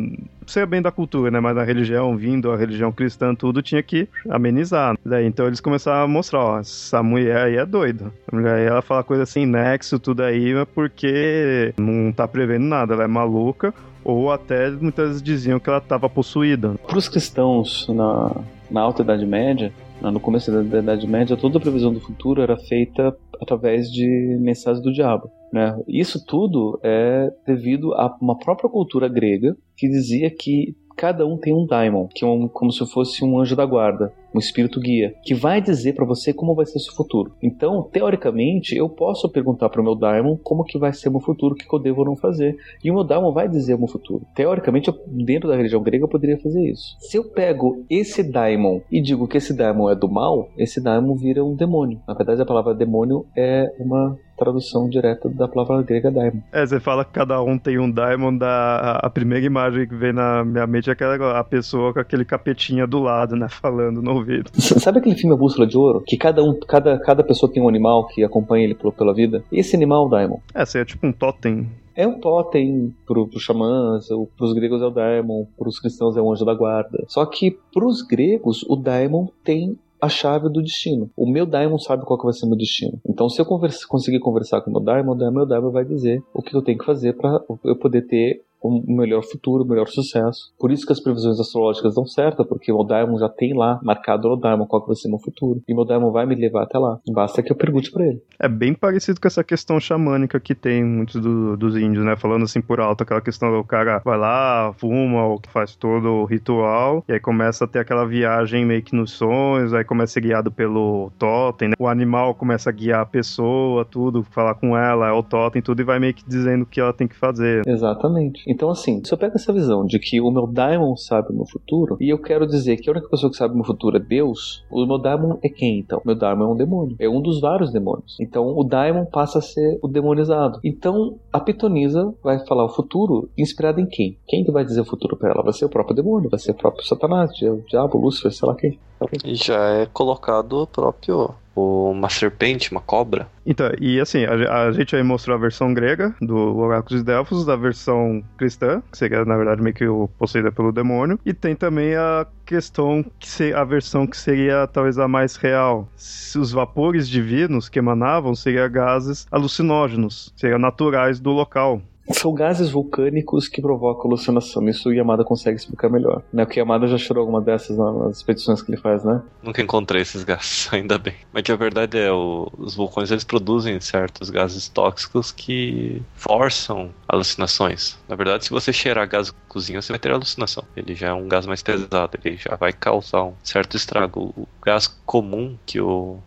[0.46, 1.40] Ser bem da cultura, né?
[1.40, 4.96] Mas da religião, vindo a religião cristã, tudo tinha que amenizar.
[5.04, 8.12] Daí, então eles começaram a mostrar, ó, essa mulher aí é doida.
[8.30, 12.64] A mulher aí, ela fala coisa assim, nexo, tudo aí, é porque não tá prevendo
[12.64, 13.74] nada, ela é maluca.
[14.04, 16.76] Ou até muitas diziam que ela estava possuída.
[16.86, 18.30] Para os cristãos na,
[18.70, 22.00] na Alta Idade Média, né, no começo da, da Idade Média, toda a previsão do
[22.00, 24.06] futuro era feita através de
[24.40, 25.30] mensagens do diabo.
[25.52, 25.78] Né?
[25.88, 31.54] Isso tudo é devido a uma própria cultura grega que dizia que cada um tem
[31.54, 34.12] um daimon, que é um, como se fosse um anjo da guarda.
[34.34, 37.32] Um espírito guia, que vai dizer para você como vai ser seu futuro.
[37.42, 41.54] Então, teoricamente, eu posso perguntar para o meu daimon como que vai ser meu futuro,
[41.54, 42.56] o que eu devo ou não fazer.
[42.82, 44.24] E o meu daimon vai dizer o meu futuro.
[44.34, 46.96] Teoricamente, dentro da religião grega, eu poderia fazer isso.
[47.00, 51.14] Se eu pego esse daimon e digo que esse daimon é do mal, esse daimon
[51.14, 52.00] vira um demônio.
[52.06, 56.40] Na verdade, a palavra demônio é uma tradução direta da palavra grega daimon.
[56.52, 60.12] É, você fala que cada um tem um daimon, da, a primeira imagem que vem
[60.12, 64.17] na minha mente é aquela a pessoa com aquele capetinha do lado, né, falando no
[64.18, 64.50] ouvido.
[64.60, 66.02] Sabe aquele filme A Bússola de Ouro?
[66.06, 69.42] Que cada um, cada, cada pessoa tem um animal que acompanha ele pela vida?
[69.50, 70.38] Esse animal é o daimon.
[70.54, 71.66] É, é tipo um totem
[71.98, 74.06] é um totem pro, pro xamãs,
[74.36, 77.04] pros gregos é o daimon, pros cristãos é o anjo da guarda.
[77.08, 81.10] Só que pros gregos, o daimon tem a chave do destino.
[81.16, 83.00] O meu daimon sabe qual que vai ser o meu destino.
[83.04, 86.22] Então, se eu conversa, conseguir conversar com o meu daimon, o meu daimon vai dizer
[86.32, 89.86] o que eu tenho que fazer para eu poder ter um melhor futuro, um melhor
[89.88, 90.52] sucesso.
[90.58, 94.28] Por isso que as previsões astrológicas dão certo, porque o Daimon já tem lá marcado
[94.28, 95.62] o Daimon qual que vai ser meu futuro.
[95.68, 96.98] E o meu Daimon vai me levar até lá.
[97.12, 98.22] Basta que eu pergunte para ele.
[98.38, 102.16] É bem parecido com essa questão xamânica que tem muitos do, dos índios, né?
[102.16, 106.24] Falando assim por alto, aquela questão do cara vai lá, fuma, ou faz todo o
[106.24, 110.14] ritual, e aí começa a ter aquela viagem meio que nos sonhos, aí começa a
[110.14, 111.74] ser guiado pelo totem, né?
[111.78, 115.80] O animal começa a guiar a pessoa, tudo, falar com ela, é o totem, tudo,
[115.80, 117.62] e vai meio que dizendo o que ela tem que fazer.
[117.66, 118.47] Exatamente.
[118.48, 121.46] Então, assim, se eu pego essa visão de que o meu Daimon sabe o meu
[121.46, 124.00] futuro, e eu quero dizer que a única pessoa que sabe o meu futuro é
[124.00, 125.98] Deus, o meu Daimon é quem, então?
[125.98, 126.96] O meu Daimon é um demônio.
[126.98, 128.16] É um dos vários demônios.
[128.18, 130.58] Então, o Daimon passa a ser o demonizado.
[130.64, 134.16] Então, a Pitonisa vai falar o futuro inspirado em quem?
[134.26, 135.42] Quem que vai dizer o futuro para ela?
[135.42, 138.54] Vai ser o próprio demônio, vai ser o próprio Satanás, o diabo, Lúcifer, sei lá
[138.54, 138.78] quem.
[139.24, 143.28] Já é colocado o próprio uma serpente, uma cobra.
[143.44, 147.46] Então, e assim, a, a, gente aí mostrou a versão grega do Oráculo de Delfos,
[147.46, 149.86] da versão cristã, que seria, na verdade, meio que
[150.18, 154.98] possuída pelo demônio, e tem também a questão, que se, a versão que seria talvez
[154.98, 155.88] a mais real.
[155.96, 161.82] Se os vapores divinos que emanavam seriam gases alucinógenos, seriam naturais do local.
[162.12, 164.66] São gases vulcânicos que provocam alucinação.
[164.68, 166.22] Isso o Yamada consegue explicar melhor.
[166.32, 166.44] Né?
[166.44, 169.22] Porque Yamada já chorou alguma dessas nas expedições que ele faz, né?
[169.42, 171.14] Nunca encontrei esses gases, ainda bem.
[171.32, 177.98] Mas a verdade é, o, os vulcões eles produzem certos gases tóxicos que forçam alucinações.
[178.08, 180.64] Na verdade, se você cheirar gás cozinha, você vai ter alucinação.
[180.76, 184.32] Ele já é um gás mais pesado, ele já vai causar um certo estrago.
[184.36, 186.18] O gás comum que o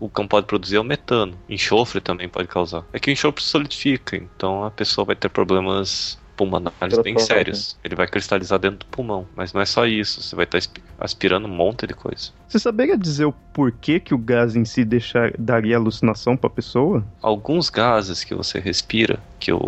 [0.00, 1.38] o cão pode produzir é o metano.
[1.48, 2.84] Enxofre também pode causar.
[2.92, 7.76] É que o enxofre solidifica, então a pessoa vai ter problemas pulmonares bem sérios.
[7.82, 9.26] Ele vai cristalizar dentro do pulmão.
[9.34, 10.60] Mas não é só isso, você vai estar
[11.00, 12.30] aspirando um monte de coisa.
[12.46, 16.52] Você saberia dizer o porquê que o gás em si deixar, daria alucinação para a
[16.52, 17.04] pessoa?
[17.20, 19.58] Alguns gases que você respira, que o,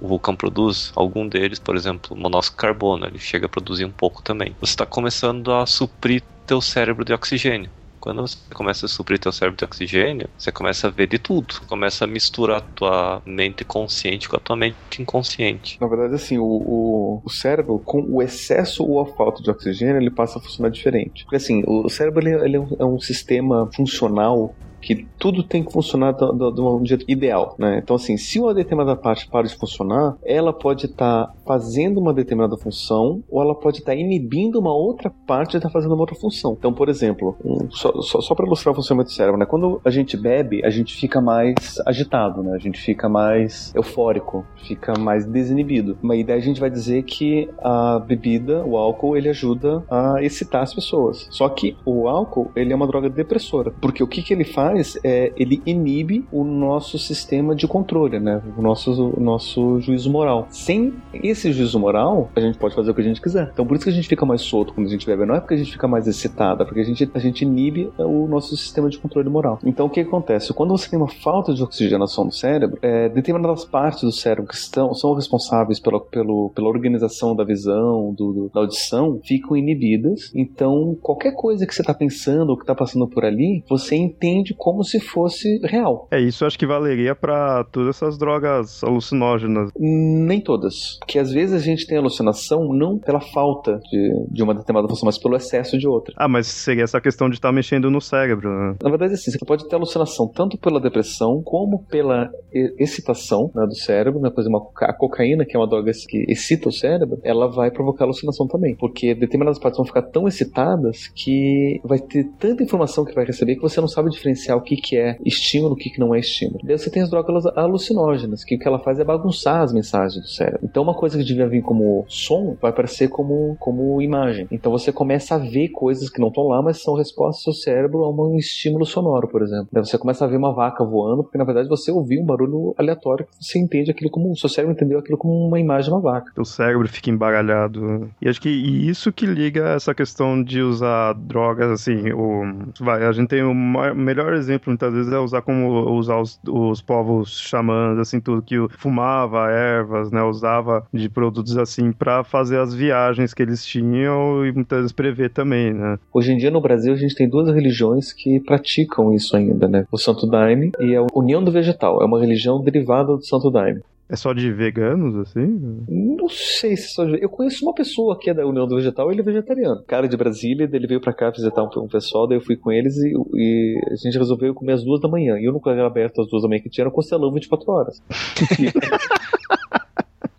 [0.00, 3.92] o vulcão produz, algum deles, por exemplo, monóxido de carbono, ele chega a produzir um
[3.92, 4.54] pouco também.
[4.60, 7.70] Você está começando a suprir teu cérebro de oxigênio.
[8.00, 11.60] Quando você começa a suprir teu cérebro de oxigênio, você começa a ver de tudo.
[11.68, 15.78] Começa a misturar a tua mente consciente com a tua mente inconsciente.
[15.80, 19.98] Na verdade, assim, o, o, o cérebro, com o excesso ou a falta de oxigênio,
[19.98, 21.24] ele passa a funcionar diferente.
[21.24, 25.72] Porque, assim, o cérebro ele, ele é um é sistema funcional que tudo tem que
[25.72, 27.80] funcionar de um jeito ideal, né?
[27.82, 32.14] Então, assim, se uma determinada parte para de funcionar, ela pode estar tá fazendo uma
[32.14, 35.92] determinada função ou ela pode estar tá inibindo uma outra parte de estar tá fazendo
[35.92, 36.54] uma outra função.
[36.58, 39.46] Então, por exemplo, um, só, só, só para ilustrar o funcionamento do cérebro, né?
[39.46, 42.54] Quando a gente bebe, a gente fica mais agitado, né?
[42.54, 45.98] A gente fica mais eufórico, fica mais desinibido.
[46.02, 50.62] Uma ideia a gente vai dizer que a bebida, o álcool, ele ajuda a excitar
[50.62, 51.28] as pessoas.
[51.30, 54.69] Só que o álcool, ele é uma droga depressora, porque o que, que ele faz
[54.70, 58.42] faz é ele inibe o nosso sistema de controle, né?
[58.56, 60.46] O nosso, o nosso juízo moral.
[60.50, 63.50] Sem esse juízo moral, a gente pode fazer o que a gente quiser.
[63.52, 65.26] Então por isso que a gente fica mais solto quando a gente bebe.
[65.26, 67.92] Não é porque a gente fica mais excitado, é porque a gente, a gente inibe
[67.98, 69.58] o nosso sistema de controle moral.
[69.64, 70.52] Então o que acontece?
[70.52, 74.54] Quando você tem uma falta de oxigenação no cérebro, é, determinadas partes do cérebro que
[74.54, 80.30] estão, são responsáveis pela, pelo, pela organização da visão, do, do, da audição, ficam inibidas.
[80.34, 84.54] Então qualquer coisa que você está pensando ou que está passando por ali, você entende
[84.60, 86.06] como se fosse real.
[86.10, 89.70] É, isso acho que valeria para todas essas drogas alucinógenas.
[89.74, 90.98] Nem todas.
[90.98, 95.06] Porque às vezes a gente tem alucinação não pela falta de, de uma determinada função,
[95.06, 96.12] mas pelo excesso de outra.
[96.14, 98.76] Ah, mas seria essa questão de estar tá mexendo no cérebro, né?
[98.82, 102.30] Na verdade, assim, você pode ter alucinação tanto pela depressão como pela
[102.78, 104.28] excitação né, do cérebro, né?
[104.28, 108.04] Por exemplo, a cocaína, que é uma droga que excita o cérebro, ela vai provocar
[108.04, 108.76] alucinação também.
[108.76, 113.56] Porque determinadas partes vão ficar tão excitadas que vai ter tanta informação que vai receber
[113.56, 116.14] que você não sabe diferenciar diferenciar o que, que é estímulo, o que, que não
[116.14, 116.60] é estímulo.
[116.64, 120.22] Daí você tem as drogas alucinógenas, que o que ela faz é bagunçar as mensagens
[120.22, 120.60] do cérebro.
[120.62, 124.46] Então uma coisa que devia vir como som vai aparecer como, como imagem.
[124.50, 127.62] Então você começa a ver coisas que não estão lá, mas são respostas do seu
[127.72, 129.68] cérebro a um estímulo sonoro, por exemplo.
[129.72, 132.74] Daí você começa a ver uma vaca voando, porque na verdade você ouviu um barulho
[132.76, 134.30] aleatório que você entende aquilo como.
[134.30, 136.32] O seu cérebro entendeu aquilo como uma imagem de uma vaca.
[136.38, 138.10] O cérebro fica embaralhado.
[138.20, 142.42] E acho que e isso que liga essa questão de usar drogas, assim, o,
[142.80, 146.80] vai, a gente tem o melhor exemplo muitas vezes é usar como usar os, os
[146.80, 152.74] povos xamãs, assim, tudo que fumava ervas, né, usava de produtos assim para fazer as
[152.74, 155.98] viagens que eles tinham e muitas vezes prever também, né.
[156.12, 159.86] Hoje em dia no Brasil a gente tem duas religiões que praticam isso ainda, né,
[159.92, 163.80] o Santo Daime e a União do Vegetal, é uma religião derivada do Santo Daime.
[164.10, 165.84] É só de veganos, assim?
[165.88, 167.22] Não sei se é só de...
[167.22, 169.84] Eu conheço uma pessoa que é da União do Vegetal, ele é vegetariano.
[169.86, 172.96] Cara de Brasília, ele veio pra cá visitar um, pessoal, daí eu fui com eles
[172.96, 175.36] e, e, a gente resolveu comer às duas da manhã.
[175.38, 178.02] E o lugar aberto às duas da manhã que tinha era costelão 24 horas.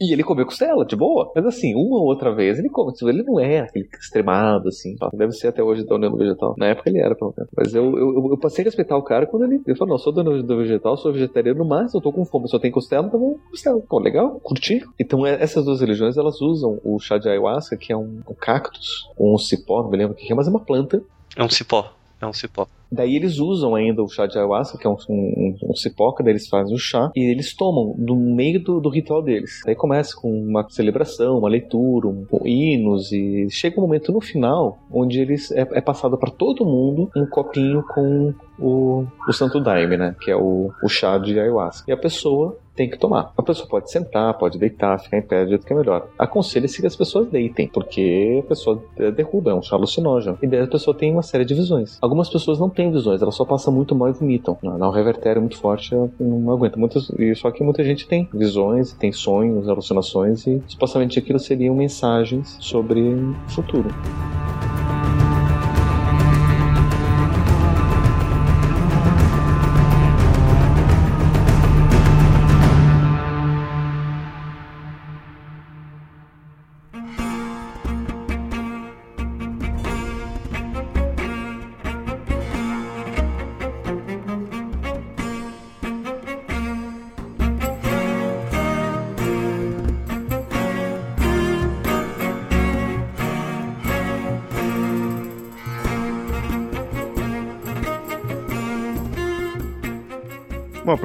[0.01, 1.31] E ele comeu costela, de boa.
[1.35, 2.91] Mas assim, uma ou outra vez ele come.
[2.91, 4.95] Tipo, ele não é aquele extremado, assim.
[5.13, 6.55] Deve ser até hoje da União do Vegetal.
[6.57, 7.51] Na época ele era, pelo menos.
[7.55, 10.11] Mas eu, eu, eu, passei a respeitar o cara quando ele, ele falou: Não, sou
[10.11, 12.49] União do Vegetal, sou vegetariano, mas eu tô com fome.
[12.49, 13.79] Só tem costela, então vou costela.
[13.87, 14.83] Pô, legal, curti.
[14.99, 18.33] Então é, essas duas religiões elas usam o chá de ayahuasca, que é um, um
[18.33, 20.99] cactus, um cipó, não me lembro o que é, mas é uma planta.
[21.35, 21.93] É um cipó.
[22.19, 22.67] É um cipó.
[22.91, 26.33] Daí eles usam ainda o chá de ayahuasca, que é um, um, um cipoca, daí
[26.33, 29.61] eles fazem o chá e eles tomam no meio do, do ritual deles.
[29.65, 34.19] Daí começa com uma celebração, uma leitura, um, um hinos e chega um momento no
[34.19, 39.59] final onde eles é, é passado para todo mundo um copinho com o, o Santo
[39.59, 40.15] Daime, né?
[40.21, 41.89] Que é o, o chá de ayahuasca.
[41.89, 43.33] E a pessoa tem que tomar.
[43.37, 46.07] A pessoa pode sentar, pode deitar, ficar em pé do jeito que é melhor.
[46.17, 48.81] Aconselha-se que as pessoas deitem, porque a pessoa
[49.15, 50.37] derruba, é um chá alucinógeno.
[50.41, 51.97] E daí a pessoa tem uma série de visões.
[52.01, 54.57] Algumas pessoas não têm visões, elas só passam muito mal e vomitam.
[54.63, 56.79] Dá um revertério muito forte, não aguenta.
[56.79, 61.75] Muitas, e só que muita gente tem visões, tem sonhos, alucinações, e supostamente aquilo seriam
[61.75, 63.89] mensagens sobre o futuro.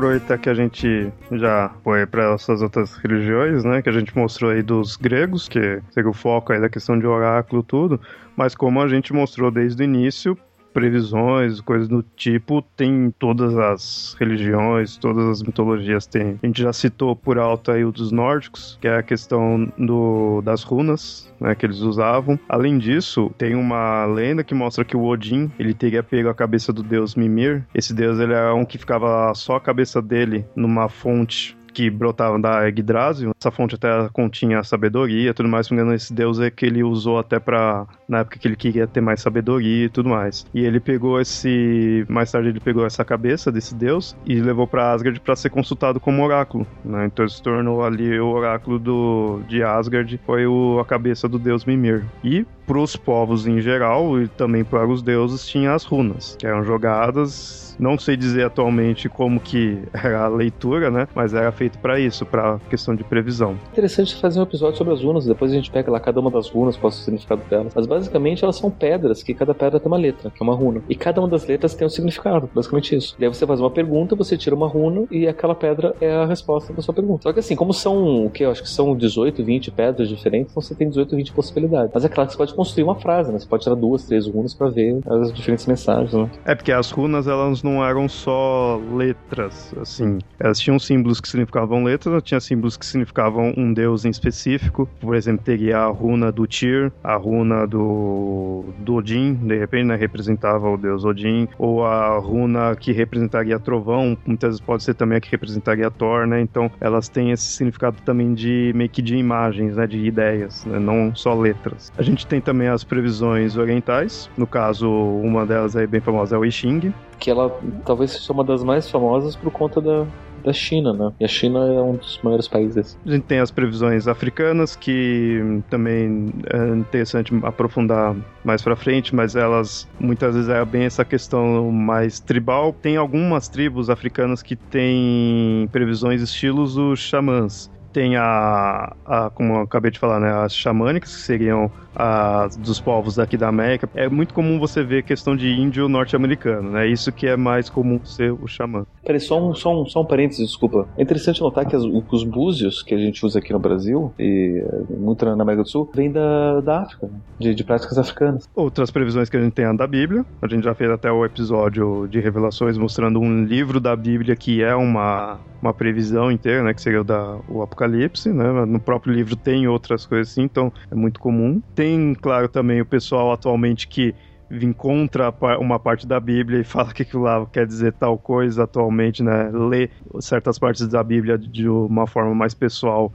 [0.06, 3.82] Aproveitar que a gente já foi para essas outras religiões, né?
[3.82, 7.06] Que a gente mostrou aí dos gregos, que seria o foco aí da questão de
[7.06, 8.00] oráculo tudo,
[8.36, 10.38] mas como a gente mostrou desde o início,
[10.76, 16.38] previsões, coisas do tipo, tem todas as religiões, todas as mitologias tem.
[16.42, 20.42] A gente já citou por alto aí o dos nórdicos, que é a questão do,
[20.42, 22.38] das runas, né, que eles usavam.
[22.46, 26.74] Além disso, tem uma lenda que mostra que o Odin, ele teria pego a cabeça
[26.74, 27.64] do deus Mimir.
[27.74, 32.40] Esse deus, ele é um que ficava só a cabeça dele numa fonte que brotavam
[32.40, 33.32] da Yggdrasil.
[33.38, 35.66] Essa fonte até continha sabedoria e tudo mais.
[35.66, 38.56] Se me engano, esse deus é que ele usou até para na época que ele
[38.56, 40.46] queria ter mais sabedoria e tudo mais.
[40.54, 42.06] E ele pegou esse.
[42.08, 46.00] Mais tarde, ele pegou essa cabeça desse deus e levou para Asgard para ser consultado
[46.00, 46.66] como oráculo.
[46.82, 47.04] Né?
[47.04, 51.38] Então ele se tornou ali o oráculo do, de Asgard, foi o, a cabeça do
[51.38, 52.06] deus Mimir.
[52.24, 56.46] E para os povos em geral e também para os deuses tinha as runas, que
[56.46, 61.06] eram jogadas não sei dizer atualmente como que era a leitura, né?
[61.14, 63.56] Mas era feito para isso, para questão de previsão.
[63.72, 66.48] Interessante fazer um episódio sobre as runas, depois a gente pega lá cada uma das
[66.48, 67.72] runas, qual é o significado delas.
[67.74, 70.82] Mas basicamente elas são pedras, que cada pedra tem uma letra, que é uma runa.
[70.88, 73.16] E cada uma das letras tem um significado, basicamente isso.
[73.18, 76.72] Daí você faz uma pergunta, você tira uma runa e aquela pedra é a resposta
[76.72, 77.24] da sua pergunta.
[77.24, 80.50] Só que assim, como são, o que eu acho que são 18, 20 pedras diferentes,
[80.50, 81.90] então você tem 18, 20 possibilidades.
[81.92, 83.38] Mas é claro que você pode construir uma frase, né?
[83.38, 86.30] Você pode tirar duas, três runas para ver as diferentes mensagens, né?
[86.44, 90.18] É porque as runas elas não eram só letras, assim.
[90.38, 94.88] Elas tinham símbolos que significavam letras, tinha símbolos que significavam um deus em específico.
[95.00, 99.96] Por exemplo, teria a runa do Tyr, a runa do, do Odin, de repente, né,
[99.96, 105.18] representava o deus Odin, ou a runa que representaria trovão, muitas vezes pode ser também
[105.18, 106.40] a que representaria Thor, né?
[106.40, 110.78] Então, elas têm esse significado também de meio que de imagens, né, de ideias, né,
[110.78, 111.92] não só letras.
[111.96, 116.38] A gente tem também as previsões orientais, no caso, uma delas aí bem famosa é
[116.38, 117.50] o I Ching, que ela
[117.84, 120.06] talvez seja uma das mais famosas por conta da,
[120.44, 121.12] da China, né?
[121.18, 122.96] E a China é um dos maiores países.
[123.04, 129.34] A gente tem as previsões africanas, que também é interessante aprofundar mais pra frente, mas
[129.34, 132.72] elas muitas vezes é bem essa questão mais tribal.
[132.72, 139.60] Tem algumas tribos africanas que têm previsões estilos os xamãs tem a, a, como eu
[139.62, 143.88] acabei de falar, né, as xamânicas, que seriam as dos povos daqui da América.
[143.94, 146.86] É muito comum você ver questão de índio norte-americano, né?
[146.86, 148.84] Isso que é mais comum ser o xamã.
[149.02, 150.86] Peraí, só um, só um, só um parênteses, desculpa.
[150.98, 154.62] É interessante notar que as, os búzios que a gente usa aqui no Brasil, e
[154.90, 157.18] muito na América do Sul, vem da, da África, né?
[157.38, 158.46] de, de práticas africanas.
[158.54, 160.24] Outras previsões que a gente tem é da Bíblia.
[160.42, 164.62] A gente já fez até o episódio de Revelações mostrando um livro da Bíblia que
[164.62, 166.74] é uma, uma previsão inteira, né?
[166.74, 168.64] Que seria o, da, o Apocalipse, né?
[168.66, 171.60] No próprio livro tem outras coisas assim, então é muito comum.
[171.74, 174.14] Tem, claro, também o pessoal atualmente que
[174.50, 179.22] encontra uma parte da Bíblia e fala que aquilo lá quer dizer tal coisa atualmente,
[179.22, 179.50] né?
[179.52, 183.12] Lê certas partes da Bíblia de uma forma mais pessoal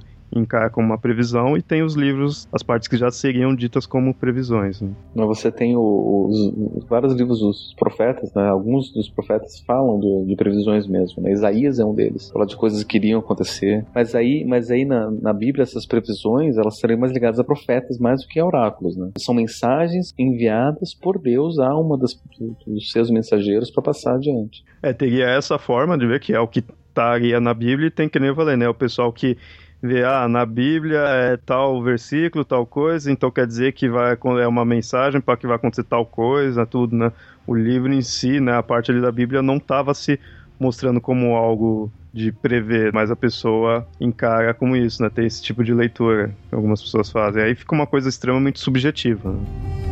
[0.71, 4.81] como uma previsão e tem os livros, as partes que já seriam ditas como previsões.
[4.81, 4.91] Né?
[5.15, 6.39] Você tem os,
[6.75, 8.47] os, vários livros dos profetas, né?
[8.47, 11.21] Alguns dos profetas falam de, de previsões mesmo.
[11.21, 11.31] Né?
[11.31, 13.85] Isaías é um deles, fala de coisas que iriam acontecer.
[13.93, 17.99] Mas aí, mas aí na, na Bíblia essas previsões elas seriam mais ligadas a profetas
[17.99, 19.11] mais do que a oráculos, né?
[19.17, 22.19] São mensagens enviadas por Deus a uma das,
[22.65, 24.63] dos seus mensageiros para passar adiante.
[24.81, 28.07] É, teria essa forma de ver que é o que estaria na Bíblia e tem
[28.09, 28.67] que nem eu falei, né?
[28.67, 29.37] O pessoal que
[29.81, 34.47] ver, ah, na Bíblia é tal versículo, tal coisa, então quer dizer que vai é
[34.47, 37.11] uma mensagem para que vai acontecer tal coisa, tudo, né?
[37.47, 40.19] O livro em si, né, a parte ali da Bíblia não estava se
[40.59, 45.09] mostrando como algo de prever, mas a pessoa encara como isso, né?
[45.09, 47.41] Tem esse tipo de leitura que algumas pessoas fazem.
[47.41, 49.31] Aí fica uma coisa extremamente subjetiva.
[49.31, 49.90] Né?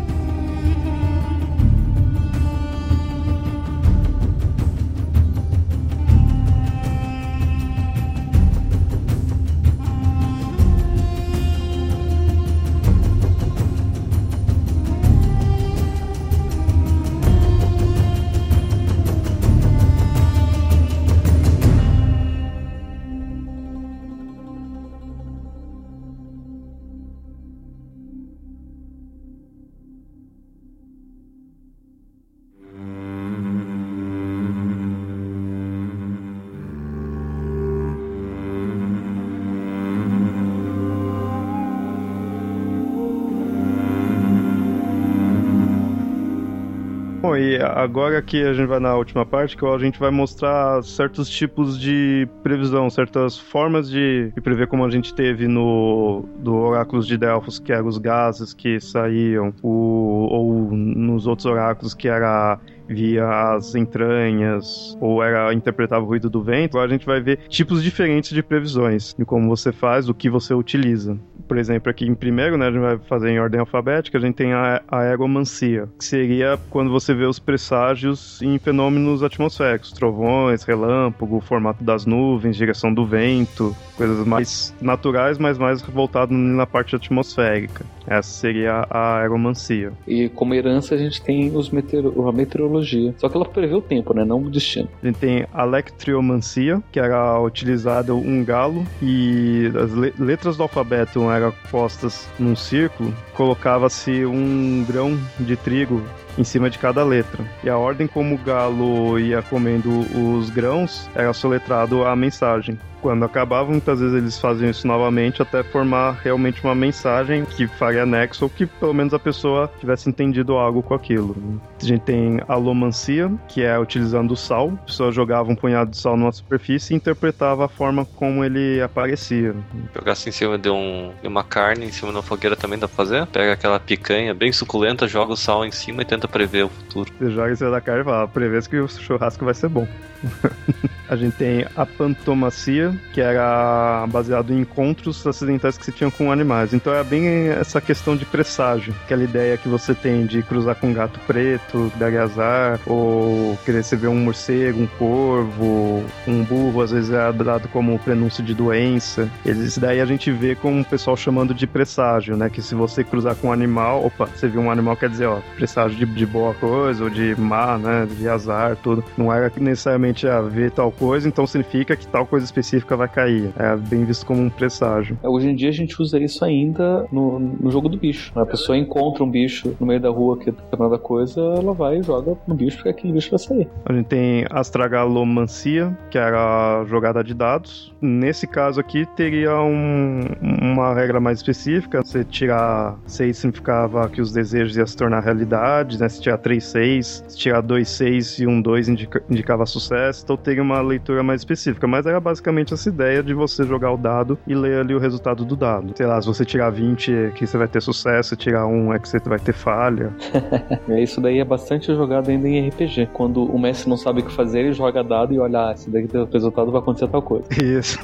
[47.39, 51.29] E agora que a gente vai na última parte, que a gente vai mostrar certos
[51.29, 57.17] tipos de previsão, certas formas de, prever, como a gente teve no do Oráculos de
[57.17, 62.59] Delfos, que eram os gases que saíam, o, ou nos outros oráculos, que era
[62.89, 67.37] via as entranhas ou era interpretava o ruído do vento, agora a gente vai ver
[67.47, 71.17] tipos diferentes de previsões de como você faz, o que você utiliza.
[71.47, 74.35] Por exemplo, aqui em primeiro, né, a gente vai fazer em ordem alfabética, a gente
[74.35, 81.39] tem a, aeromancia, que seria quando você vê os presságios em fenômenos atmosféricos, trovões, relâmpago,
[81.41, 87.85] formato das nuvens, direção do vento, coisas mais naturais, mas mais voltado na parte atmosférica.
[88.07, 89.91] Essa seria a aeromancia.
[90.07, 92.78] E como herança a gente tem os a meteorologia.
[93.17, 94.23] Só que ela prevê o tempo, né?
[94.25, 94.87] Não o destino.
[95.01, 100.63] A gente tem a lectriomancia, que era utilizado um galo e as le letras do
[100.63, 103.13] alfabeto eram postas num círculo.
[103.33, 106.03] Colocava-se um grão de trigo
[106.39, 107.43] em cima de cada letra.
[107.63, 112.79] E a ordem como o galo ia comendo os grãos era soletrado a mensagem.
[113.01, 118.05] Quando acabava, muitas vezes eles faziam isso novamente até formar realmente uma mensagem que faria
[118.05, 121.35] nexo ou que pelo menos a pessoa tivesse entendido algo com aquilo.
[121.81, 124.73] A gente tem a lomancia, que é utilizando o sal.
[124.81, 128.81] A pessoa jogava um punhado de sal numa superfície e interpretava a forma como ele
[128.81, 129.55] aparecia.
[129.95, 132.77] Jogar assim em cima de, um, de uma carne, em cima de uma fogueira também
[132.77, 133.25] dá pra fazer?
[133.27, 137.11] Pega aquela picanha bem suculenta, joga o sal em cima e tenta prever o futuro.
[137.19, 139.87] Você joga em cima da carne e fala, prevê que o churrasco vai ser bom.
[141.09, 146.31] a gente tem a pantomacia, que era baseado em encontros acidentais que se tinham com
[146.31, 146.73] animais.
[146.73, 150.87] Então é bem essa questão de presságio, aquela ideia que você tem de cruzar com
[150.87, 156.91] um gato preto, dar azar, ou querer ver um morcego, um corvo, um burro, às
[156.91, 159.29] vezes é dado como prenúncio de doença.
[159.45, 162.49] Isso daí a gente vê como o pessoal chamando de presságio, né?
[162.49, 165.39] Que se você cruzar com um animal, opa, você viu um animal, quer dizer, ó,
[165.55, 168.05] presságio de, de boa coisa, ou de má, né?
[168.05, 169.03] De azar, tudo.
[169.17, 173.51] Não era necessariamente a ver tal coisa, então significa que tal coisa específica vai cair.
[173.57, 175.17] É bem visto como um presságio.
[175.23, 178.37] É, hoje em dia a gente usa isso ainda no, no jogo do bicho.
[178.37, 181.99] A pessoa encontra um bicho no meio da rua que é nada coisa, ela vai
[181.99, 183.67] e joga no bicho porque aquele bicho vai sair.
[183.85, 187.93] A gente tem astragalomancia, que era a jogada de dados.
[188.01, 192.01] Nesse caso aqui teria um, uma regra mais específica.
[192.03, 196.09] Você tirar 6 significava que os desejos iam se tornar realidade, né?
[196.09, 200.23] Se tirar 3, 6, se tirar 2, 6 e 1, 2 indica, indicava sucesso.
[200.23, 201.87] Então teria uma leitura mais específica.
[201.87, 205.45] Mas era basicamente essa ideia de você jogar o dado e ler ali o resultado
[205.45, 205.93] do dado.
[205.95, 208.93] Sei lá, se você tirar 20 é que você vai ter sucesso, se tirar 1
[208.93, 210.13] é que você vai ter falha.
[210.87, 213.09] é, isso daí é bastante jogado ainda em RPG.
[213.13, 215.89] Quando o mestre não sabe o que fazer, ele joga dado e olha, ah, esse
[215.89, 217.45] daqui o resultado vai acontecer tal coisa.
[217.61, 217.99] Isso.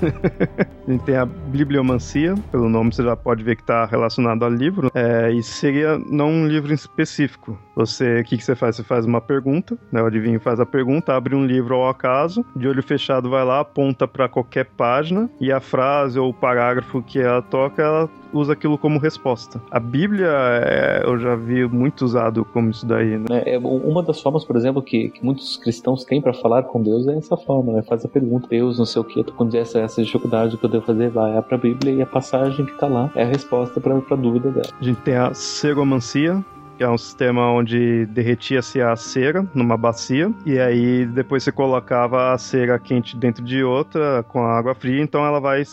[0.88, 4.50] a gente tem a bibliomancia, pelo nome você já pode ver que está relacionado ao
[4.50, 4.92] livro.
[4.94, 7.58] É, e seria não um livro específico.
[7.86, 8.76] Você, o que, que você faz?
[8.76, 10.02] Você faz uma pergunta, né?
[10.02, 13.60] O adivinho faz a pergunta, abre um livro ao acaso, de olho fechado vai lá,
[13.60, 18.54] aponta para qualquer página e a frase ou o parágrafo que ela toca, ela usa
[18.54, 19.62] aquilo como resposta.
[19.72, 23.18] A Bíblia, é, eu já vi muito usado como isso daí.
[23.18, 23.44] Né?
[23.46, 27.08] É, uma das formas, por exemplo, que, que muitos cristãos têm para falar com Deus
[27.08, 27.82] é essa forma, né?
[27.84, 30.70] Faz a pergunta, Deus, não sei o que, tô com essa, essa dificuldade que eu
[30.70, 33.28] devo fazer, vai é para a Bíblia e a passagem que tá lá é a
[33.28, 34.70] resposta para a dúvida dela.
[34.80, 40.32] A gente tem a seromancia, que é um sistema onde derretia-se a cera numa bacia
[40.46, 45.26] e aí depois você colocava a cera quente dentro de outra com água fria, então
[45.26, 45.64] ela vai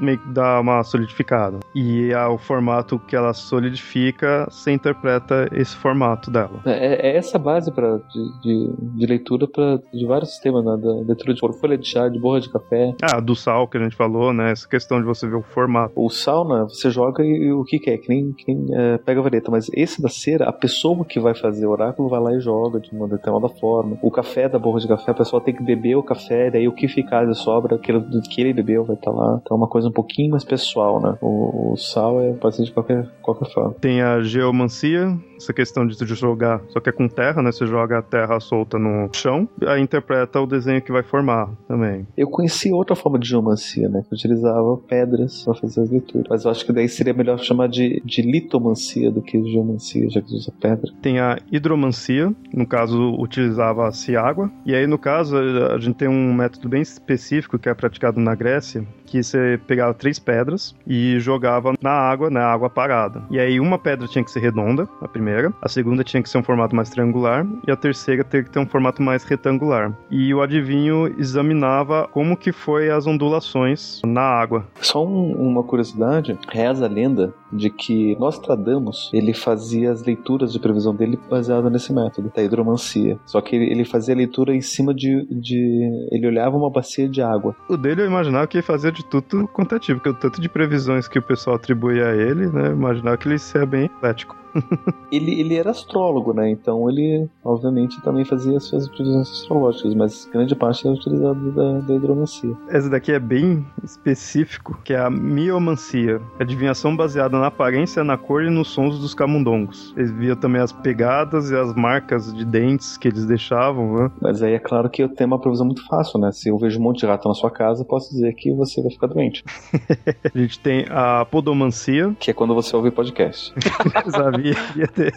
[0.00, 1.58] meio que dá uma solidificada.
[1.74, 6.60] E é o formato que ela solidifica, você interpreta esse formato dela.
[6.66, 10.76] É, é essa base pra, de, de, de leitura pra, de vários sistemas, né?
[10.76, 12.94] Da leitura de folha de chá, de borra de café.
[13.02, 14.50] Ah, do sal que a gente falou, né?
[14.52, 15.92] Essa questão de você ver o formato.
[15.96, 16.64] O sal, né?
[16.68, 17.98] Você joga e, e o que, que é?
[17.98, 19.50] Que nem, que nem é, pega a vareta.
[19.50, 22.80] Mas esse da cera, a pessoa que vai fazer o oráculo vai lá e joga
[22.80, 23.98] de uma determinada forma.
[24.02, 26.72] O café da borra de café, a pessoa tem que beber o café, daí o
[26.72, 29.40] que ficar de sobra, aquilo que ele bebeu vai estar tá lá.
[29.42, 31.16] Então é uma coisa um pouquinho mais pessoal, né?
[31.20, 33.74] O, o sal é, ser de qualquer, qualquer forma.
[33.74, 37.52] Tem a geomancia, essa questão de jogar, só que é com terra, né?
[37.52, 42.06] Você joga a terra solta no chão, aí interpreta o desenho que vai formar também.
[42.16, 44.02] Eu conheci outra forma de geomancia, né?
[44.08, 46.26] Que utilizava pedras para fazer as leituras.
[46.28, 50.20] Mas eu acho que daí seria melhor chamar de, de litomancia do que geomancia, já
[50.20, 50.92] que usa pedra.
[51.02, 56.32] Tem a hidromancia, no caso utilizava-se água, e aí no caso a gente tem um
[56.34, 61.74] método bem específico que é praticado na Grécia, que você pegava três pedras e jogava
[61.82, 63.22] na água, na água parada.
[63.30, 66.38] E aí uma pedra tinha que ser redonda, a primeira, a segunda tinha que ser
[66.38, 69.92] um formato mais triangular e a terceira teria que ter um formato mais retangular.
[70.10, 74.64] E o adivinho examinava como que foi as ondulações na água.
[74.80, 80.60] Só um, uma curiosidade, reza a lenda de que Nostradamus, ele fazia as leituras de
[80.60, 83.18] previsão dele baseado nesse método, da hidromancia.
[83.26, 86.08] Só que ele, ele fazia a leitura em cima de, de...
[86.12, 87.56] ele olhava uma bacia de água.
[87.68, 90.40] O dele eu imaginava que ele fazia de tudo quanto é tipo, porque o tanto
[90.40, 93.84] de previsões que o pessoal atribui a ele, né, eu imaginava que ele seria bem
[93.84, 94.39] eclético.
[95.10, 96.50] ele, ele era astrólogo, né?
[96.50, 101.80] Então ele, obviamente, também fazia as suas previsões astrológicas, mas grande parte era utilizado da,
[101.80, 102.56] da hidromancia.
[102.68, 108.44] Essa daqui é bem específico, que é a miomancia, adivinhação baseada na aparência, na cor
[108.44, 109.94] e nos sons dos camundongos.
[109.96, 114.10] Eles viam também as pegadas e as marcas de dentes que eles deixavam, né?
[114.20, 116.32] Mas aí é claro que eu tenho uma previsão muito fácil, né?
[116.32, 118.90] Se eu vejo um monte de rato na sua casa, posso dizer que você vai
[118.90, 119.44] ficar doente.
[120.34, 123.52] a gente tem a podomancia, que é quando você ouve podcast.
[124.76, 125.12] Ia ter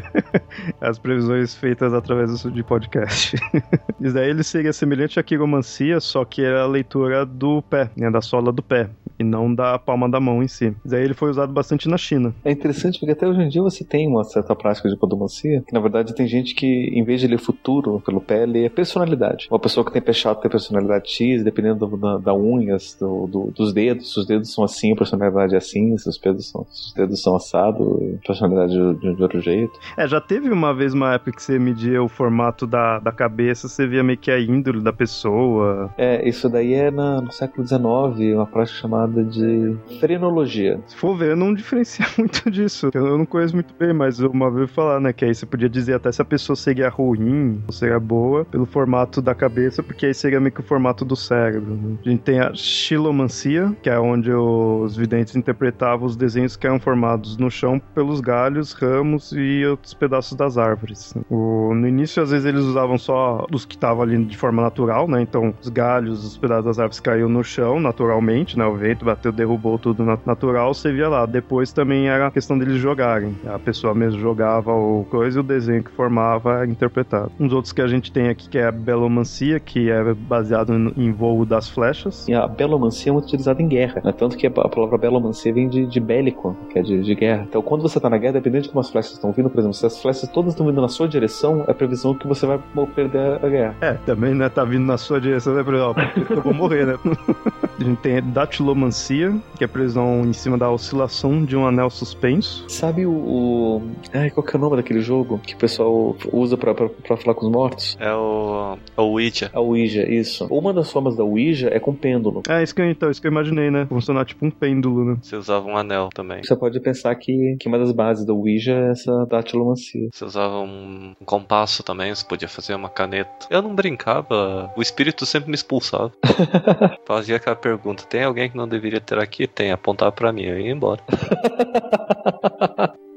[0.80, 3.36] as previsões feitas através de podcast.
[4.00, 8.10] Isso daí ele seria semelhante à quiromancia, só que era a leitura do pé, né,
[8.10, 8.88] da sola do pé,
[9.18, 10.66] e não da palma da mão em si.
[10.68, 12.34] Isso daí ele foi usado bastante na China.
[12.44, 15.72] É interessante porque até hoje em dia você tem uma certa prática de podomancia, que
[15.72, 19.48] na verdade tem gente que, em vez de ler futuro pelo pé, lê personalidade.
[19.50, 23.26] Uma pessoa que tem pé chato tem personalidade X, dependendo do, da, da unhas, do,
[23.26, 24.12] do, dos dedos.
[24.12, 25.96] Se os dedos são assim, a personalidade é assim.
[25.96, 27.86] Se os, dedos são, se os dedos são assados,
[28.16, 29.78] a personalidade de, de, outro jeito.
[29.96, 33.68] É, já teve uma vez uma época que você media o formato da, da cabeça,
[33.68, 35.92] você via meio que a índole da pessoa.
[35.98, 40.80] É, isso daí é na, no século XIX, uma prática chamada de frenologia.
[40.86, 42.90] Se for ver, não diferencia muito disso.
[42.94, 45.68] Eu não conheço muito bem, mas uma vez eu falar, né, que aí você podia
[45.68, 50.06] dizer até se a pessoa seria ruim ou seria boa pelo formato da cabeça, porque
[50.06, 51.74] aí seria meio que o formato do cérebro.
[51.74, 51.96] Né?
[52.04, 56.78] A gente tem a xilomancia, que é onde os videntes interpretavam os desenhos que eram
[56.78, 61.14] formados no chão pelos galhos, ramos e outros pedaços das árvores.
[61.30, 65.08] O, no início, às vezes, eles usavam só os que estavam ali de forma natural,
[65.08, 65.22] né?
[65.22, 68.66] Então, os galhos, os pedaços das árvores caíam no chão naturalmente, né?
[68.66, 71.24] O vento bateu, derrubou tudo natural, você via lá.
[71.24, 73.34] Depois também era a questão deles jogarem.
[73.46, 77.32] A pessoa mesmo jogava o coisa e o desenho que formava era interpretado.
[77.40, 81.12] Uns outros que a gente tem aqui que é a Belomancia, que é baseado em
[81.12, 82.28] voo das flechas.
[82.28, 84.12] E a Belomancia é utilizada em guerra, né?
[84.12, 87.46] Tanto que a palavra Belomancia vem de, de bélico, que é de, de guerra.
[87.48, 89.74] Então quando você tá na guerra, dependendo de como as flechas estão vindo, por exemplo,
[89.74, 92.60] se as flechas todas estão vindo na sua direção, é previsão que você vai
[92.94, 93.76] perder a guerra.
[93.80, 94.48] É, também, né?
[94.48, 95.62] Tá vindo na sua direção, né?
[96.30, 96.94] Eu vou morrer, né?
[97.78, 102.64] a gente tem Datilomancia, que é previsão em cima da oscilação de um anel suspenso.
[102.68, 103.82] Sabe o, o.
[104.12, 107.16] Ai, qual que é o nome daquele jogo que o pessoal usa pra, pra, pra
[107.16, 107.96] falar com os mortos?
[108.00, 108.76] É o.
[108.96, 109.50] É o Ouija.
[109.52, 110.46] A Ouija, isso.
[110.46, 112.42] Uma das formas da Ouija é com pêndulo.
[112.48, 113.86] É, isso que eu, então, isso que eu imaginei, né?
[113.86, 115.16] Funcionar tipo um pêndulo, né?
[115.22, 116.42] Você usava um anel também.
[116.42, 120.08] Você pode pensar que, que uma das bases da Ouija é essa datilomancia.
[120.12, 123.46] Você usava um, um compasso também, você podia fazer uma caneta.
[123.50, 126.12] Eu não brincava, o espírito sempre me expulsava.
[127.06, 129.46] Fazia aquela pergunta: tem alguém que não deveria ter aqui?
[129.46, 131.02] Tem, apontar para mim, eu ia embora.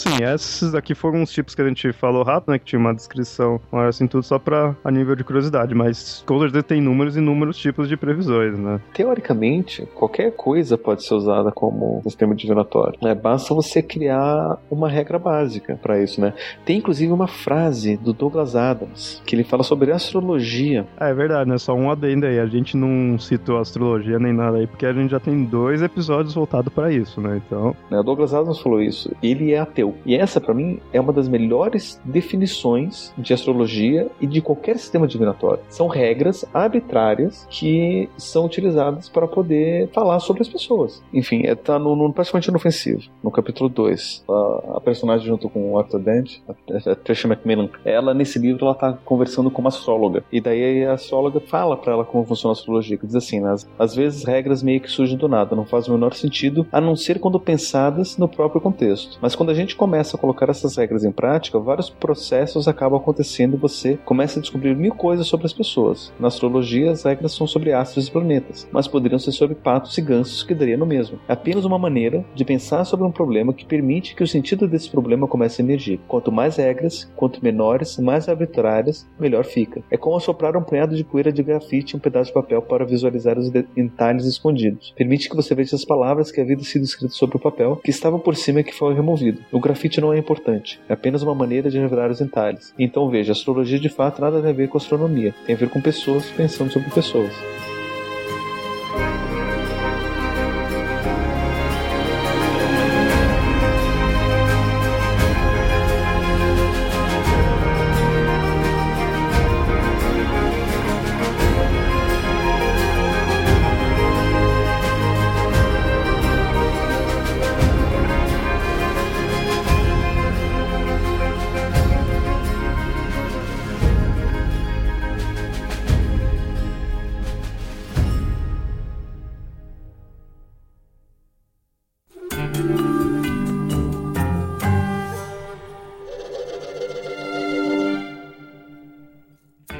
[0.00, 2.58] assim, esses aqui foram os tipos que a gente falou rápido, né?
[2.58, 6.38] Que tinha uma descrição maior assim, tudo só pra a nível de curiosidade, mas com
[6.38, 8.80] certeza tem números e inúmeros tipos de previsões, né?
[8.94, 13.14] Teoricamente, qualquer coisa pode ser usada como sistema divinatório, né?
[13.14, 16.32] Basta você criar uma regra básica para isso, né?
[16.64, 20.86] Tem inclusive uma frase do Douglas Adams que ele fala sobre astrologia.
[20.96, 21.58] Ah, é verdade, né?
[21.58, 22.38] Só um adendo aí.
[22.38, 26.34] A gente não citou astrologia nem nada aí, porque a gente já tem dois episódios
[26.34, 27.40] voltados para isso, né?
[27.44, 27.74] Então.
[27.90, 29.14] O Douglas Adams falou isso.
[29.22, 29.89] Ele é ateu.
[30.04, 35.06] E essa, para mim, é uma das melhores definições de astrologia e de qualquer sistema
[35.06, 35.62] divinatório.
[35.68, 41.02] São regras arbitrárias que são utilizadas para poder falar sobre as pessoas.
[41.12, 43.02] Enfim, é, tá no, no, praticamente inofensivo.
[43.22, 47.68] No capítulo 2, a, a, personagem junto com o Arthur Dent, a, a Tricia Macmillan,
[47.84, 50.24] ela nesse livro ela tá conversando com uma astróloga.
[50.32, 53.54] E daí a astróloga fala para ela como funciona a astrologia, que diz assim, né,
[53.78, 56.96] às vezes regras meio que surgem do nada, não faz o menor sentido, a não
[56.96, 59.18] ser quando pensadas no próprio contexto.
[59.20, 63.56] Mas quando a gente começa a colocar essas regras em prática, vários processos acabam acontecendo
[63.56, 66.12] e você começa a descobrir mil coisas sobre as pessoas.
[66.20, 70.02] Na astrologia, as regras são sobre astros e planetas, mas poderiam ser sobre patos e
[70.02, 71.18] gansos, que daria no mesmo.
[71.26, 74.90] É apenas uma maneira de pensar sobre um problema que permite que o sentido desse
[74.90, 75.98] problema comece a emergir.
[76.06, 79.82] Quanto mais regras, quanto menores, mais arbitrárias, melhor fica.
[79.90, 82.84] É como assoprar um punhado de poeira de grafite em um pedaço de papel para
[82.84, 84.92] visualizar os detalhes escondidos.
[84.94, 88.20] Permite que você veja as palavras que haviam sido escritas sobre o papel, que estavam
[88.20, 89.40] por cima e que foi removido.
[89.50, 92.74] O grafite não é importante, é apenas uma maneira de revelar os detalhes.
[92.78, 95.80] Então veja, astrologia de fato nada tem a ver com astronomia, tem a ver com
[95.80, 97.32] pessoas pensando sobre pessoas.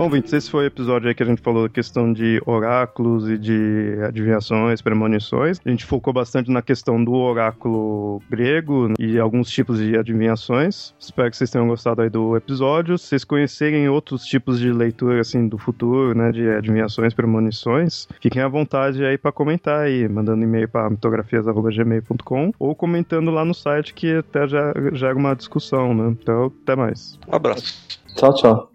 [0.05, 3.37] Ouvintes, esse foi o episódio aí que a gente falou da questão de oráculos e
[3.37, 5.61] de adivinhações, premonições.
[5.65, 10.95] A gente focou bastante na questão do oráculo grego e alguns tipos de adivinhações.
[10.99, 12.97] Espero que vocês tenham gostado aí do episódio.
[12.97, 18.43] Se vocês conhecerem outros tipos de leitura, assim, do futuro, né, de adivinhações, premonições, fiquem
[18.43, 23.93] à vontade aí para comentar aí, mandando e-mail para mitografias.gmail.com ou comentando lá no site
[23.93, 26.17] que até já gera uma discussão, né?
[26.21, 27.19] Então, até mais.
[27.29, 28.01] Um abraço.
[28.17, 28.71] Tchau, tchau.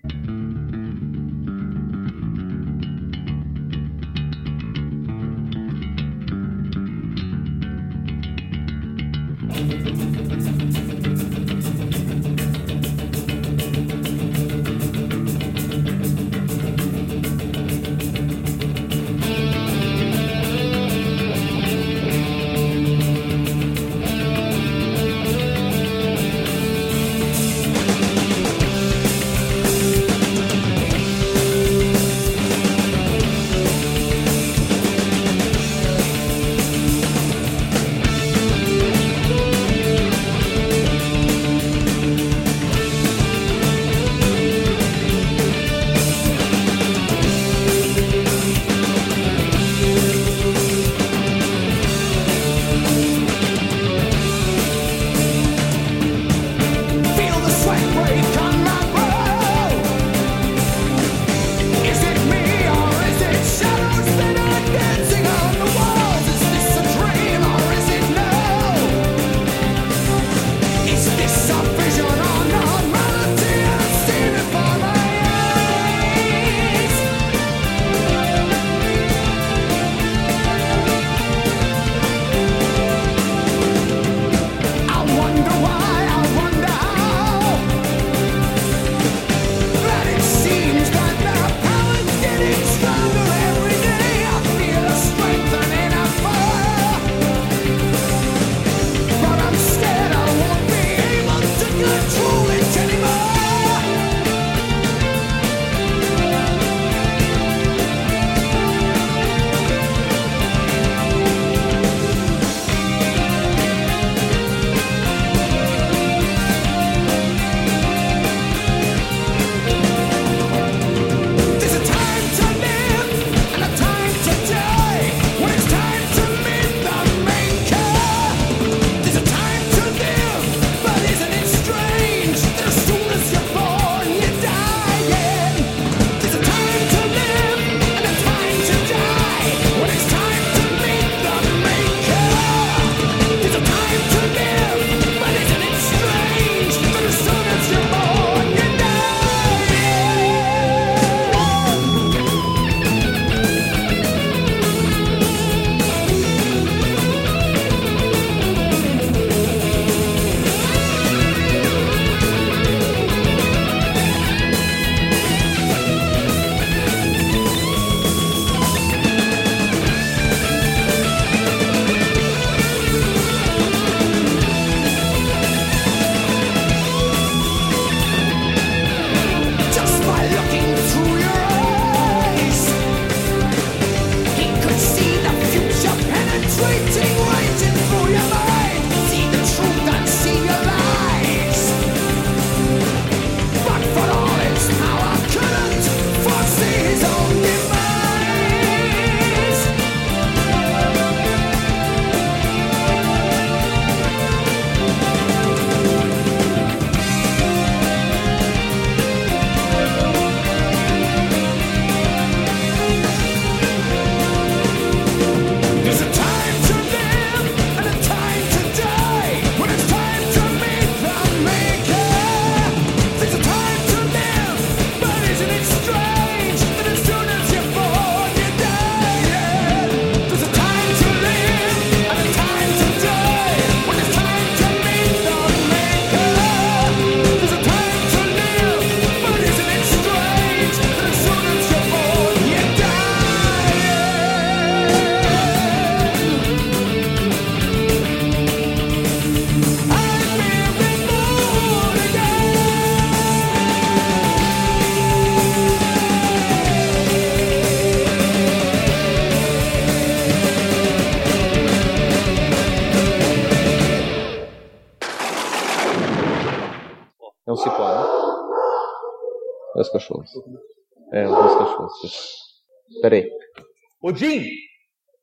[274.15, 274.47] Odin!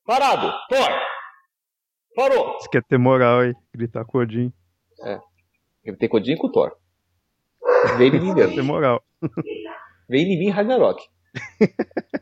[0.05, 0.53] Parado!
[0.69, 0.91] Thor!
[2.15, 2.61] Parou!
[2.61, 4.53] Você quer ter moral aí, gritar com o Odin.
[5.83, 6.77] Ele tem com Odin e com o Thor.
[7.97, 8.65] Vem em mim ter mesmo.
[8.65, 9.03] moral.
[10.09, 11.03] Vem em mim Ragnarok.